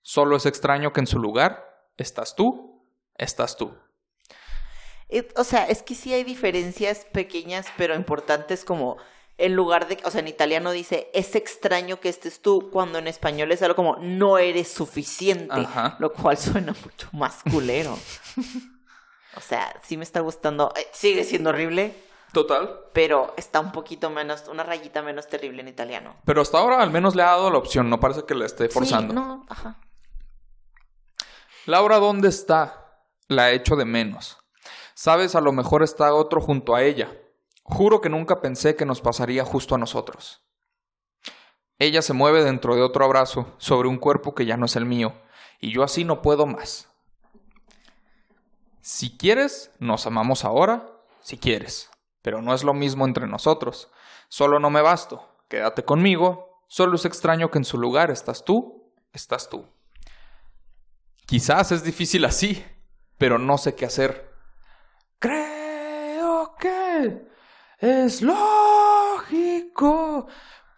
[0.01, 3.73] Solo es extraño que en su lugar estás tú, estás tú.
[5.37, 8.97] O sea, es que sí hay diferencias pequeñas pero importantes como
[9.41, 13.07] en lugar de, o sea, en italiano dice, es extraño que estés tú, cuando en
[13.07, 15.95] español es algo como, no eres suficiente, Ajá.
[15.99, 17.97] lo cual suena mucho más culero.
[19.35, 21.95] o sea, sí me está gustando, eh, sigue siendo horrible,
[22.33, 22.79] Total.
[22.93, 26.15] Pero está un poquito menos, una rayita menos terrible en italiano.
[26.23, 28.69] Pero hasta ahora al menos le ha dado la opción, no parece que le esté
[28.69, 29.13] forzando.
[29.13, 29.81] Sí, no, ajá.
[31.65, 33.03] Laura, ¿dónde está?
[33.27, 34.37] La echo de menos.
[34.93, 37.11] Sabes, a lo mejor está otro junto a ella.
[37.71, 40.43] Juro que nunca pensé que nos pasaría justo a nosotros.
[41.79, 44.85] Ella se mueve dentro de otro abrazo, sobre un cuerpo que ya no es el
[44.85, 45.13] mío,
[45.59, 46.89] y yo así no puedo más.
[48.81, 50.85] Si quieres, nos amamos ahora,
[51.21, 51.89] si quieres,
[52.21, 53.89] pero no es lo mismo entre nosotros.
[54.27, 55.27] Solo no me basto.
[55.47, 59.65] Quédate conmigo, solo es extraño que en su lugar estás tú, estás tú.
[61.25, 62.63] Quizás es difícil así,
[63.17, 64.29] pero no sé qué hacer.
[65.19, 67.30] Creo que
[67.81, 68.37] es lógico.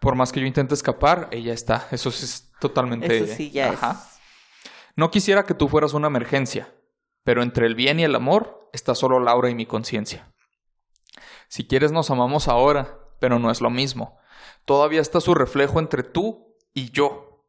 [0.00, 1.86] Por más que yo intente escapar, ella está.
[1.90, 3.16] Eso sí es totalmente.
[3.16, 4.02] Eso sí ya Ajá.
[4.96, 6.72] No quisiera que tú fueras una emergencia,
[7.24, 10.32] pero entre el bien y el amor está solo Laura y mi conciencia.
[11.48, 14.18] Si quieres nos amamos ahora, pero no es lo mismo.
[14.64, 17.44] Todavía está su reflejo entre tú y yo.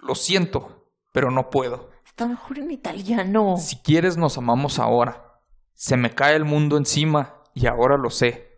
[0.00, 1.90] Lo siento, pero no puedo.
[2.06, 3.56] Está mejor en italiano.
[3.58, 5.40] Si quieres nos amamos ahora.
[5.74, 8.49] Se me cae el mundo encima y ahora lo sé.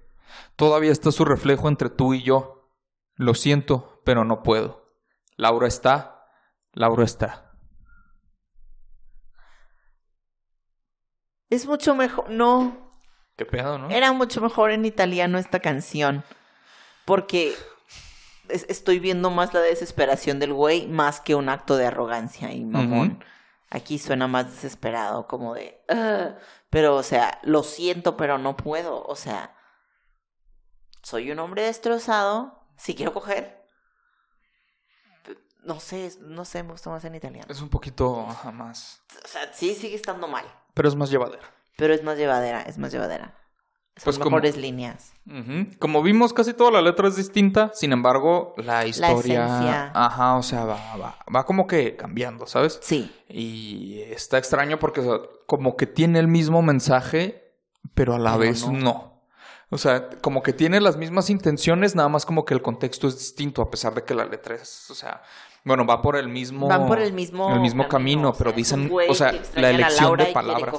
[0.57, 2.71] Todavía está su reflejo entre tú y yo.
[3.15, 4.95] Lo siento, pero no puedo.
[5.37, 6.27] Laura está.
[6.73, 7.53] Laura está.
[11.51, 12.31] Es mucho mejor.
[12.31, 12.91] No.
[13.37, 13.91] Qué pedo, ¿no?
[13.91, 16.25] Era mucho mejor en italiano esta canción.
[17.05, 17.55] Porque
[18.49, 22.65] es- estoy viendo más la desesperación del güey más que un acto de arrogancia y
[22.65, 23.23] mamón.
[23.71, 25.81] Aquí suena más desesperado, como de.
[26.71, 29.03] Pero, o sea, lo siento, pero no puedo.
[29.05, 29.55] O sea,
[31.03, 32.59] soy un hombre destrozado.
[32.77, 33.63] Si quiero coger.
[35.65, 37.47] No sé, no sé, me gusta más en italiano.
[37.49, 39.01] Es un poquito más.
[39.25, 40.45] O sea, sí sigue estando mal.
[40.75, 41.43] Pero es más llevadera.
[41.77, 43.39] Pero es más llevadera, es más llevadera.
[43.95, 45.13] Son Pues como- mejores líneas.
[45.27, 45.79] Ujú.
[45.79, 47.71] Como vimos, casi toda la letra es distinta.
[47.75, 49.45] Sin embargo, la historia.
[49.47, 49.93] esencia.
[49.95, 52.81] Ajá, o sea, va, va, va como que cambiando, ¿sabes?
[52.83, 53.15] Sí.
[53.29, 57.55] Y está extraño porque o sea, como que tiene el mismo mensaje,
[57.95, 58.73] pero a la Pero vez no.
[58.73, 59.12] no.
[59.75, 63.19] O sea, como que tiene las mismas intenciones, nada más como que el contexto es
[63.19, 65.23] distinto, a pesar de que la letra es, o sea,
[65.65, 68.51] bueno, va por el mismo, Van por el mismo, el mismo camino, o sea, pero
[68.51, 70.75] un dicen, o sea, la elección de palabras,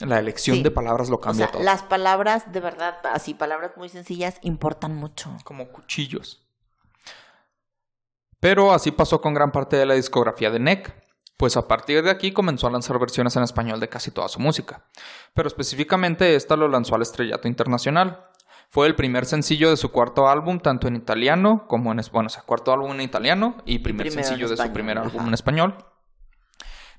[0.00, 0.62] la elección Sí.
[0.62, 4.36] de palabras lo O cambia sea, todo, las palabras, de verdad, así, palabras muy sencillas,
[4.42, 5.34] importan mucho.
[5.44, 6.44] como cuchillos.
[8.40, 10.92] Pero así pasó con gran parte de la discografía de Neck,
[11.38, 14.40] pues a partir de aquí comenzó a lanzar versiones en español de casi toda su
[14.40, 14.82] música.
[15.34, 18.26] Pero específicamente esta lo lanzó al estrellato internacional.
[18.70, 22.00] Fue el primer sencillo de su cuarto álbum, tanto en italiano como en...
[22.12, 25.20] Bueno, o sea, cuarto álbum en italiano y primer primero sencillo de su primer álbum
[25.20, 25.28] ajá.
[25.28, 25.74] en español.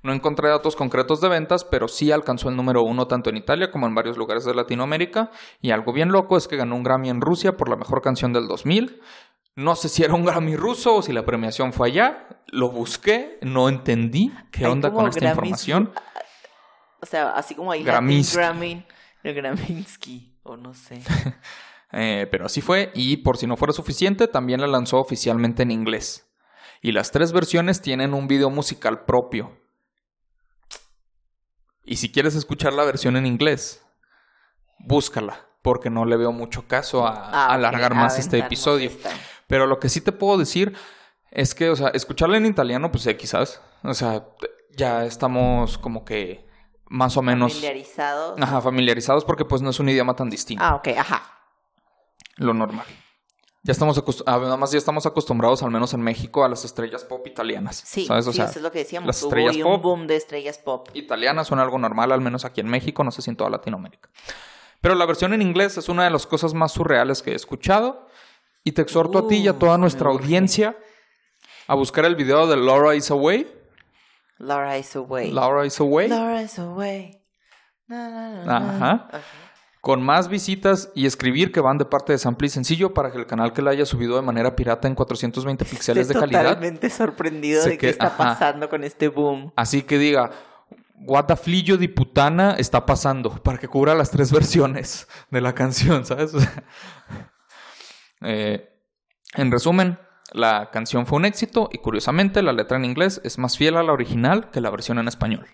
[0.01, 3.69] No encontré datos concretos de ventas, pero sí alcanzó el número uno tanto en Italia
[3.69, 5.31] como en varios lugares de Latinoamérica.
[5.61, 8.31] Y algo bien loco es que ganó un Grammy en Rusia por la mejor canción
[8.31, 9.01] del 2000.
[9.59, 12.27] No sé si era un Grammy ruso o si la premiación fue allá.
[12.47, 15.91] Lo busqué, no entendí qué onda con esta información.
[17.01, 18.37] O sea, así como hay Graminsky.
[18.37, 18.85] Grammy,
[19.21, 21.01] el Graminsky, o no sé.
[21.91, 25.71] Eh, pero así fue, y por si no fuera suficiente, también la lanzó oficialmente en
[25.71, 26.29] inglés.
[26.83, 29.57] Y las tres versiones tienen un video musical propio.
[31.83, 33.83] Y si quieres escuchar la versión en inglés,
[34.77, 38.91] búscala, porque no le veo mucho caso a, Ah, alargar más este episodio.
[38.91, 39.09] esta.
[39.49, 40.77] Pero lo que sí te puedo decir
[41.31, 43.59] es que, o sea, escucharla en italiano, pues X, ¿sabes?
[43.83, 44.25] O sea,
[44.77, 46.47] ya estamos como que
[46.87, 48.39] más o menos Familiarizados.
[48.41, 51.21] ajá, familiarizados porque pues no es un idioma tan distinto Ah, ok, ajá.
[52.37, 52.85] lo normal.
[53.63, 57.03] Ya estamos acostumbrados, nada más ya estamos acostumbrados, al menos en México, a las estrellas
[57.03, 57.75] pop italianas.
[57.85, 58.25] Sí, ¿sabes?
[58.27, 59.07] O sí, sea, eso es lo que decíamos.
[59.07, 59.73] las Hubo estrellas ahí pop.
[59.75, 60.87] un boom de estrellas pop.
[60.93, 64.09] italianas son algo normal, al menos aquí en México, no sé si en toda Latinoamérica.
[64.79, 68.07] Pero la versión en inglés es una de las cosas más surreales que he escuchado.
[68.63, 70.77] Y te exhorto a ti y a toda nuestra audiencia
[71.67, 73.47] a buscar el video de Laura is Away.
[74.39, 75.31] Laura is away.
[75.31, 76.07] Laura is Away.
[76.07, 77.21] Laura is away.
[77.87, 79.09] Na, na, na, Ajá.
[79.81, 83.17] Con más visitas y escribir que van de parte de Sample y Sencillo para que
[83.17, 86.43] el canal que la haya subido de manera pirata en 420 píxeles de calidad.
[86.43, 88.17] totalmente sorprendido de qué está ajá.
[88.17, 89.51] pasando con este boom.
[89.55, 90.31] Así que diga,
[90.95, 96.33] Guataflillo di putana está pasando para que cubra las tres versiones de la canción, ¿sabes?
[98.21, 98.69] Eh,
[99.35, 99.99] en resumen,
[100.31, 103.83] la canción fue un éxito y curiosamente la letra en inglés es más fiel a
[103.83, 105.47] la original que la versión en español.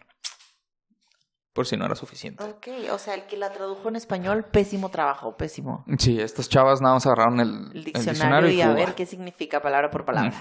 [1.54, 2.44] Por si no era suficiente.
[2.44, 5.86] Ok, o sea, el que la tradujo en español, pésimo trabajo, pésimo.
[5.98, 9.62] Sí, estas chavas nada más agarraron el, El el diccionario, y a ver qué significa
[9.62, 10.34] palabra por palabra.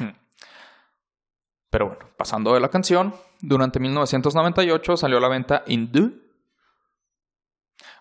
[1.70, 6.20] Pero bueno, pasando de la canción, durante 1998 salió a la venta Hindú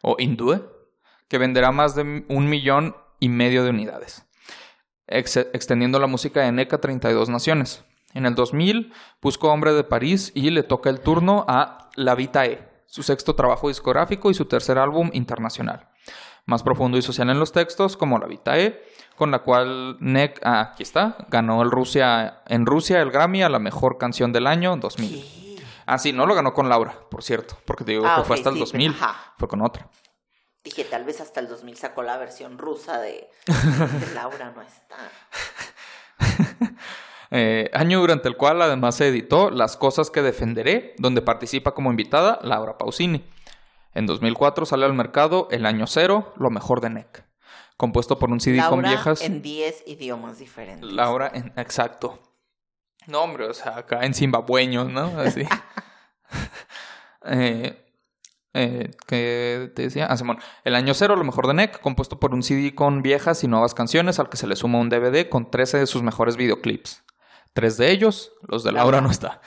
[0.02, 0.62] o Hindue,
[1.28, 4.26] que venderá más de un millón y medio de unidades,
[5.08, 7.84] ex extendiendo la música de NEC a 32 naciones.
[8.14, 12.68] En el 2000 buscó Hombre de París y le toca el turno a La Vitae,
[12.86, 15.88] su sexto trabajo discográfico y su tercer álbum internacional.
[16.46, 18.84] Más profundo y social en los textos, como La Vitae,
[19.16, 23.50] con la cual NEC, ah, aquí está, ganó el Rusia, en Rusia el Grammy a
[23.50, 25.24] la mejor canción del año 2000.
[25.86, 28.40] Ah, sí, no lo ganó con Laura, por cierto, porque digo Ah, que fue ok,
[28.40, 29.34] hasta el sí, 2000, pero- ajá.
[29.38, 29.88] fue con otra.
[30.64, 34.98] Dije, tal vez hasta el 2000 sacó la versión rusa de, de Laura, no está.
[37.36, 41.90] Eh, año durante el cual además se editó Las cosas que defenderé, donde participa como
[41.90, 43.28] invitada Laura Pausini.
[43.96, 47.26] En 2004 sale al mercado El año cero, lo mejor de NEC,
[47.76, 49.22] compuesto por un CD con viejas.
[49.22, 50.92] en 10 idiomas diferentes.
[50.92, 52.20] Laura en exacto.
[53.08, 55.20] No, hombre, o sea, acá en zimbabueños, ¿no?
[55.20, 55.44] Así.
[57.26, 57.83] eh,
[58.54, 60.06] eh, ¿Qué te decía?
[60.06, 60.38] Ah, Simón.
[60.64, 63.74] El año cero, lo mejor de NEC, compuesto por un CD con viejas y nuevas
[63.74, 67.04] canciones, al que se le suma un DVD con 13 de sus mejores videoclips.
[67.54, 69.42] Tres de ellos, los de Laura no está.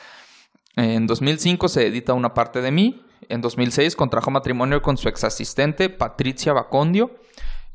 [0.76, 3.02] En 2005 se edita Una parte de mí.
[3.28, 7.16] En 2006 contrajo matrimonio con su ex asistente Patricia Bacondio.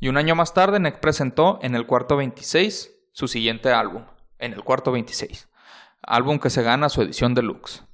[0.00, 4.04] Y un año más tarde, NEC presentó en el cuarto 26 su siguiente álbum,
[4.38, 5.48] en el cuarto 26.
[6.02, 7.84] Álbum que se gana su edición deluxe.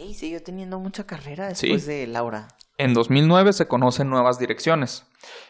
[0.00, 1.66] Ok, siguió teniendo mucha carrera Sí.
[1.68, 2.48] después de Laura.
[2.76, 5.04] En 2009 se conocen nuevas direcciones.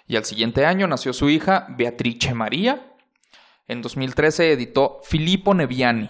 [0.07, 2.95] Y al siguiente año nació su hija Beatrice María.
[3.67, 6.09] En 2013 editó Filippo Neviani,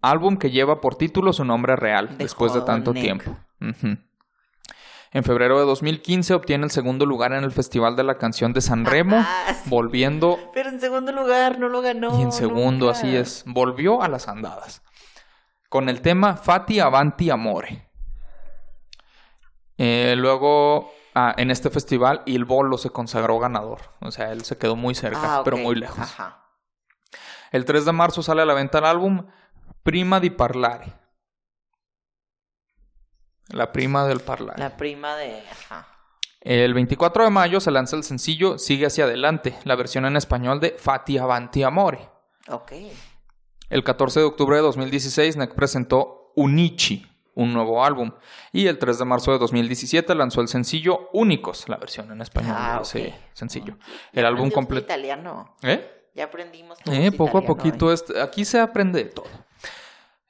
[0.00, 3.02] álbum que lleva por título su nombre real después de tanto Nick.
[3.02, 3.36] tiempo.
[5.12, 8.60] En febrero de 2015 obtiene el segundo lugar en el Festival de la Canción de
[8.62, 12.18] San Remo, Ah, volviendo Pero en segundo lugar no lo ganó.
[12.18, 12.98] y en segundo, nunca.
[12.98, 14.82] así es, volvió a las andadas.
[15.68, 17.88] Con el tema Fati Avanti Amore.
[19.78, 23.80] Eh, luego, ah, en este festival, Il Bolo se consagró ganador.
[24.00, 25.98] O sea, él se quedó muy cerca, Ah, pero muy lejos.
[25.98, 26.44] Ajá.
[27.52, 29.26] El 3 de marzo sale a la venta el álbum
[29.82, 30.92] Prima di Parlare.
[33.48, 34.58] La prima del parlare.
[34.58, 35.40] La prima de.
[35.48, 35.86] Ajá.
[36.40, 40.60] El 24 de mayo se lanza el sencillo Sigue hacia adelante, la versión en español
[40.60, 42.08] de Fati Avanti Amore.
[42.48, 42.72] Ok.
[43.68, 48.12] El 14 de octubre de 2016, NEC presentó Unichi, un nuevo álbum.
[48.52, 52.54] Y el 3 de marzo de 2017 lanzó el sencillo Únicos, la versión en español
[52.56, 53.12] Ah, ok.
[53.32, 53.76] sencillo.
[54.12, 54.84] Ya El álbum completo.
[54.86, 55.56] italiano.
[55.62, 55.90] ¿Eh?
[56.14, 57.90] Ya aprendimos todos Eh, poco a poquito.
[57.90, 57.94] ¿eh?
[57.94, 59.26] este- aquí se aprende de todo.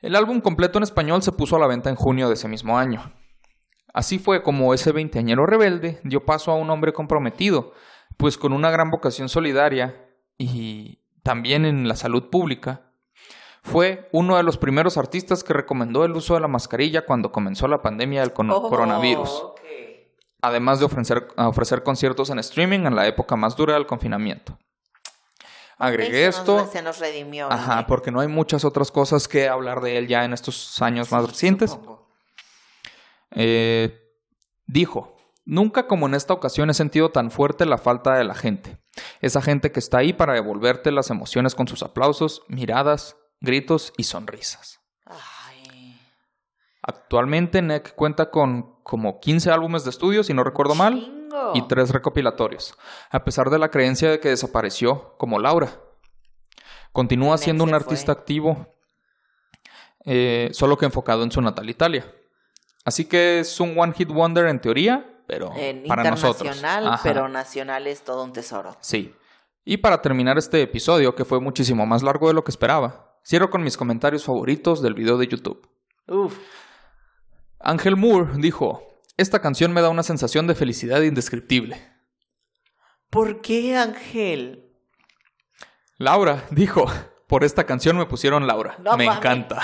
[0.00, 2.78] El álbum completo en español se puso a la venta en junio de ese mismo
[2.78, 3.12] año.
[3.92, 7.72] Así fue como ese veinteañero rebelde dio paso a un hombre comprometido,
[8.16, 10.06] pues con una gran vocación solidaria
[10.38, 12.85] y también en la salud pública.
[13.66, 17.66] Fue uno de los primeros artistas que recomendó el uso de la mascarilla cuando comenzó
[17.66, 19.44] la pandemia del Oh, coronavirus,
[20.40, 24.56] además de ofrecer, ofrecer conciertos en streaming en la época más dura del confinamiento.
[25.78, 26.66] Agregué Se nos- esto.
[26.72, 27.50] se nos redimió.
[27.52, 31.10] Ajá, porque no hay muchas otras cosas que hablar de él ya en estos años
[31.10, 31.76] más recientes.
[33.32, 33.98] Eh,
[34.66, 38.78] dijo, nunca como en esta ocasión he sentido tan fuerte la falta de la gente.
[39.20, 44.04] Esa gente que está ahí para devolverte las emociones con sus aplausos, miradas, gritos y
[44.04, 44.80] sonrisas.
[45.04, 46.00] Ay.
[46.82, 51.12] Actualmente NEC cuenta con como 15 álbumes de estudio, si no recuerdo mal,
[51.54, 52.76] y tres recopilatorios,
[53.10, 55.70] a pesar de la creencia de que desapareció como Laura.
[56.92, 58.20] Continúa Neck siendo un artista fue.
[58.20, 58.74] activo,
[60.04, 62.06] eh, solo que enfocado en su natal Italia.
[62.84, 65.52] Así que es un One Hit Wonder en teoría, pero
[65.88, 66.56] para nosotros.
[66.56, 68.76] internacional, Ajá, pero nacional es todo un tesoro.
[68.80, 69.14] Sí.
[69.64, 73.50] Y para terminar este episodio, que fue muchísimo más largo de lo que esperaba, cierro
[73.50, 75.68] con mis comentarios favoritos del video de YouTube.
[76.06, 76.38] Uf.
[77.58, 81.76] Ángel Moore dijo, esta canción me da una sensación de felicidad indescriptible.
[83.10, 84.72] ¿Por qué, Ángel?
[85.98, 86.84] Laura dijo,
[87.26, 88.76] por esta canción me pusieron Laura.
[88.78, 89.60] No me encanta.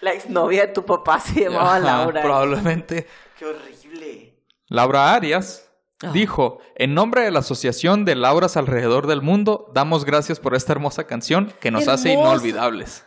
[0.00, 2.22] La exnovia de tu papá se llamaba Ajá, Laura.
[2.22, 3.06] Probablemente.
[3.38, 4.42] Qué horrible.
[4.68, 5.71] Laura Arias.
[6.12, 10.72] Dijo, en nombre de la Asociación de Lauras alrededor del mundo, damos gracias por esta
[10.72, 13.06] hermosa canción que nos hace inolvidables.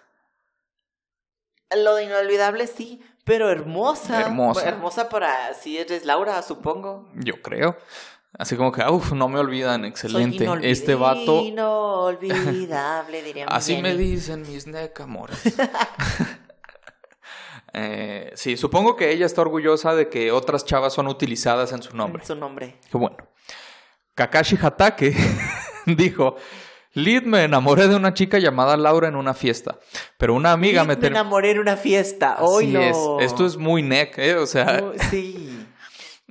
[1.75, 4.21] Lo de inolvidable sí, pero hermosa.
[4.21, 4.67] Hermosa.
[4.67, 7.09] Hermosa para si eres Laura, supongo.
[7.15, 7.77] Yo creo.
[8.37, 10.47] Así como que, uff, no me olvidan, excelente.
[10.61, 15.41] Este vato, Inolvidable, diría mi así me dicen mis necamores.
[17.77, 21.95] eh, sí, supongo que ella está orgullosa de que otras chavas son utilizadas en su
[21.95, 22.23] nombre.
[22.25, 22.77] Su nombre.
[22.89, 23.17] Qué bueno.
[24.15, 25.13] Kakashi Hatake
[25.85, 26.37] dijo,
[26.93, 29.77] Lid me enamoré de una chica llamada Laura en una fiesta,
[30.17, 30.95] pero una amiga Sí, me...
[30.95, 32.37] me enamoré en una fiesta.
[32.39, 33.19] Hoy no.
[33.19, 33.25] es.
[33.25, 34.35] Esto es muy neck, ¿eh?
[34.35, 35.51] O sea, sí.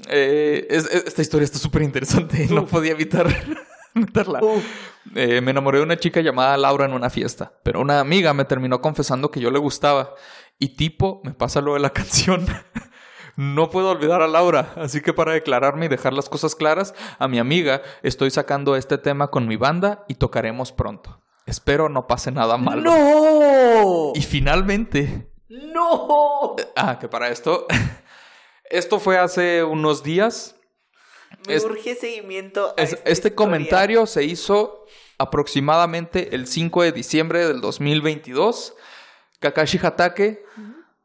[0.09, 2.49] Eh, es- es- esta historia está súper interesante.
[2.51, 3.29] No podía evitar
[4.01, 4.41] meterla.
[5.15, 8.45] Eh, me enamoré de una chica llamada Laura en una fiesta, pero una amiga me
[8.45, 10.15] terminó confesando que yo le gustaba.
[10.59, 12.47] Y tipo, me pasa lo de la canción.
[13.37, 17.27] No puedo olvidar a Laura, así que para declararme y dejar las cosas claras, a
[17.27, 21.21] mi amiga estoy sacando este tema con mi banda y tocaremos pronto.
[21.47, 22.83] Espero no pase nada malo.
[22.83, 24.13] ¡No!
[24.15, 26.57] Y finalmente, ¡No!
[26.77, 27.67] ah, que para esto,
[28.71, 30.57] esto fue hace unos días.
[31.47, 32.75] Me Es- urge seguimiento.
[32.77, 33.37] a Es- este historia.
[33.37, 34.87] comentario se hizo
[35.19, 38.75] aproximadamente el 5 de diciembre del 2022.
[39.41, 40.45] Kakashi Hatake,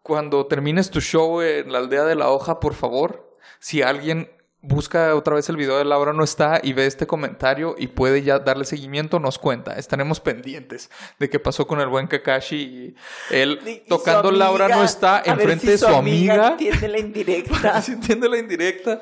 [0.01, 5.15] cuando termines tu show en la aldea de la hoja, por favor, si alguien busca
[5.15, 8.39] otra vez el video de Laura no está y ve este comentario y puede ya
[8.39, 9.73] darle seguimiento, nos cuenta.
[9.77, 12.95] Estaremos pendientes de qué pasó con el buen Kakashi y
[13.29, 16.49] él Y- y tocando Laura no amiga, está enfrente si de su amiga.
[16.51, 17.81] Entiende la indirecta.
[17.81, 19.01] ¿Se entiende la indirecta?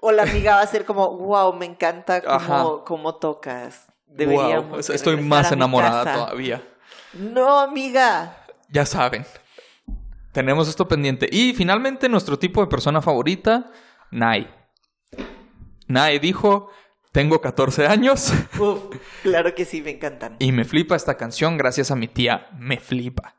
[0.00, 3.86] O la amiga va a ser como, wow, me encanta cómo, cómo tocas.
[4.06, 4.88] Deberíamos.
[4.90, 6.18] estoy más enamorada casa".
[6.18, 6.62] todavía.
[7.12, 8.44] No, amiga.
[8.70, 9.26] Ya saben.
[10.32, 11.28] Tenemos esto pendiente.
[11.30, 13.70] Y finalmente nuestro tipo de persona favorita,
[14.10, 14.48] Nai.
[15.88, 16.70] Nai dijo,
[17.12, 20.36] tengo 14 años Uf, claro que sí, me encantan.
[20.38, 23.34] y me flipa esta canción gracias a mi tía, me flipa.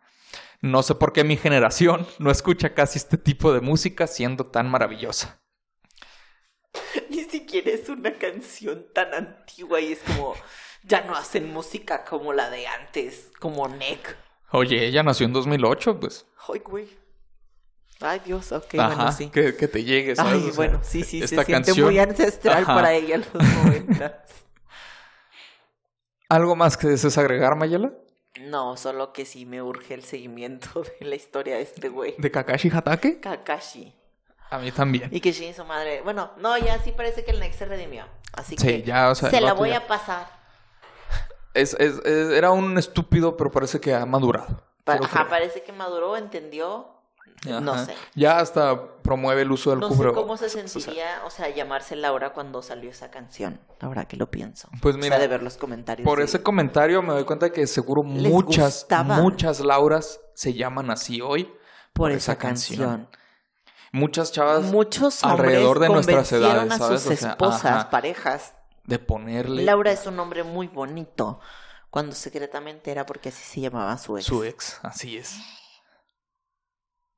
[0.62, 4.70] No sé por qué mi generación no escucha casi este tipo de música siendo tan
[4.70, 5.40] maravillosa.
[7.50, 10.36] Siquiera es una canción tan antigua y es como,
[10.84, 14.16] ya no hacen música como la de antes, como Nick.
[14.52, 16.28] Oye, ella nació en 2008, pues.
[16.48, 16.88] Ay, güey.
[18.02, 19.30] Ay, Dios, ok, Ajá, bueno, sí.
[19.32, 20.34] que, que te llegue, ¿sabes?
[20.34, 22.76] Ay, O sea, bueno, sí, sí, se esta siente canción- muy ancestral Ajá.
[22.76, 24.26] para ella los 90.
[26.30, 27.92] ¿Algo más que desees agregar, Mayela?
[28.42, 32.14] No, solo que sí me urge el seguimiento de la historia de este güey.
[32.20, 33.20] ¿De Kakashi Hatake?
[33.20, 33.96] Kakashi.
[34.52, 35.10] A mí también.
[35.14, 36.02] Y que Shin su madre.
[36.02, 38.06] Bueno, no, ya sí parece que el Nex se redimió.
[38.34, 40.28] Así Sí, que ya, o sea, se la voy ya- a pasar.
[41.54, 44.64] Es, es- es- era un estúpido, pero parece que ha madurado.
[44.84, 45.28] Pa- Ajá, creer.
[45.30, 46.88] parece que maduró, entendió.
[47.46, 47.86] No Ajá.
[47.86, 47.96] sé.
[48.16, 51.48] Ya hasta promueve el uso del No sé cómo se o sea, sentiría, o sea,
[51.48, 53.62] llamarse Laura cuando salió esa canción.
[53.80, 54.68] Ahora que lo pienso.
[54.82, 56.06] Pues O mira, sea, de ver los comentarios.
[56.06, 61.22] por de- ese comentario me doy cuenta que seguro muchas, muchas Lauras se llaman así
[61.22, 61.46] hoy.
[61.46, 61.54] por
[61.94, 63.10] por esa esa canción.
[63.92, 67.02] Muchas chavas Muchos alrededor de nuestras edades, a ¿sabes?
[67.02, 67.90] sus O sea, esposas, ajá.
[67.90, 68.54] parejas.
[68.84, 71.40] de ponerle Laura es un nombre muy bonito.
[71.90, 74.26] Cuando secretamente era porque así se llamaba su ex.
[74.28, 74.80] su ex.
[74.84, 75.38] Así es.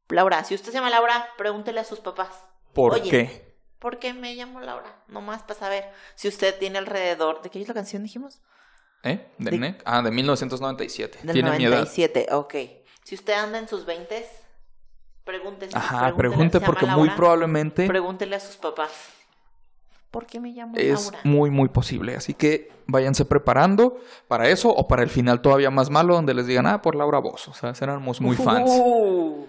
[0.09, 2.29] Laura, si usted se llama Laura, pregúntele a sus papás.
[2.73, 3.55] ¿Por Oye, qué?
[3.79, 5.03] ¿Por qué me llamo Laura?
[5.07, 7.41] Nomás para saber si usted tiene alrededor.
[7.41, 8.41] ¿De qué es la canción dijimos?
[9.03, 9.31] ¿Eh?
[9.37, 9.77] ¿De de-?
[9.85, 11.19] Ah, de 1997.
[11.23, 11.77] Del Tiene mi edad.
[11.79, 12.55] 97, ok.
[13.03, 14.27] Si usted anda en sus 20,
[15.23, 15.77] pregúntese.
[15.77, 18.91] Ajá, pregúntele, pregunte ¿se llama porque muy probablemente Pregúntele a sus papás.
[20.11, 21.19] ¿Por qué me llamo es Laura?
[21.23, 22.15] muy, muy posible.
[22.15, 23.97] Así que váyanse preparando
[24.27, 27.19] para eso o para el final todavía más malo donde les digan, ah, por Laura
[27.19, 27.51] Bozo.
[27.51, 28.69] O sea, éramos muy fans.
[28.69, 29.47] Uh,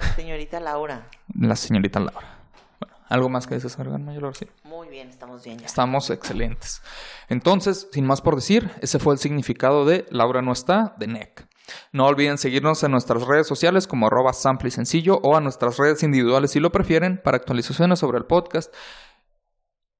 [0.00, 1.08] la señorita Laura.
[1.38, 2.38] La señorita Laura.
[2.80, 4.34] Bueno, ¿algo más que agregar, Mayor?
[4.34, 4.46] Sí.
[4.64, 5.66] Muy bien, estamos bien ya.
[5.66, 6.80] Estamos excelentes.
[7.28, 11.46] Entonces, sin más por decir, ese fue el significado de Laura no está, de NEC.
[11.92, 15.76] No olviden seguirnos en nuestras redes sociales como arroba sample y sencillo o a nuestras
[15.78, 18.72] redes individuales si lo prefieren para actualizaciones sobre el podcast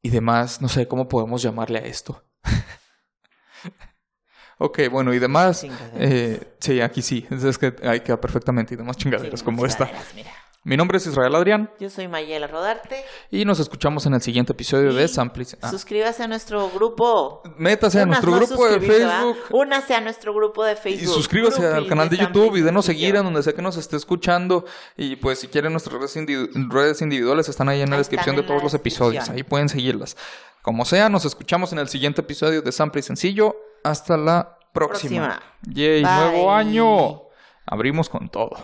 [0.03, 0.63] y demás.
[0.63, 2.25] No sé cómo podemos llamarle a esto.
[4.59, 5.67] ok, bueno, y demás.
[5.95, 7.27] Eh, sí, aquí sí.
[7.31, 9.91] Es que ahí queda perfectamente y demás chingaderas Sí, como esta.
[10.15, 10.31] mira.
[10.67, 13.05] Mi nombre es Israel Adrián Yo soy Mayela Rodarte.
[13.31, 15.45] y nos escuchamos en el siguiente episodio de Y Sample.
[15.45, 15.71] y- ah.
[15.71, 17.41] Suscríbase a nuestro grupo.
[17.57, 18.81] Métase a nuestro no grupo de.
[18.81, 19.37] Facebook.
[19.51, 21.15] Únase a nuestro grupo de Y Facebook.
[21.15, 24.65] suscríbase al canal de YouTube y denos seguir en donde sea que nos esté escuchando.
[24.97, 28.43] Y pues si quieren nuestras redes, individu- redes individuales están ahí en la descripción de
[28.43, 29.29] todos los episodios.
[29.31, 30.17] Ahí pueden seguirlas.
[30.63, 33.55] Como sea, nos escuchamos en el siguiente episodio de Sample y Sencillo.
[33.85, 35.29] Hasta la próxima.
[35.29, 35.43] Próxima.
[35.63, 36.13] Yay, Bye.
[36.13, 37.23] nuevo año.
[37.67, 38.57] Abrimos con todo.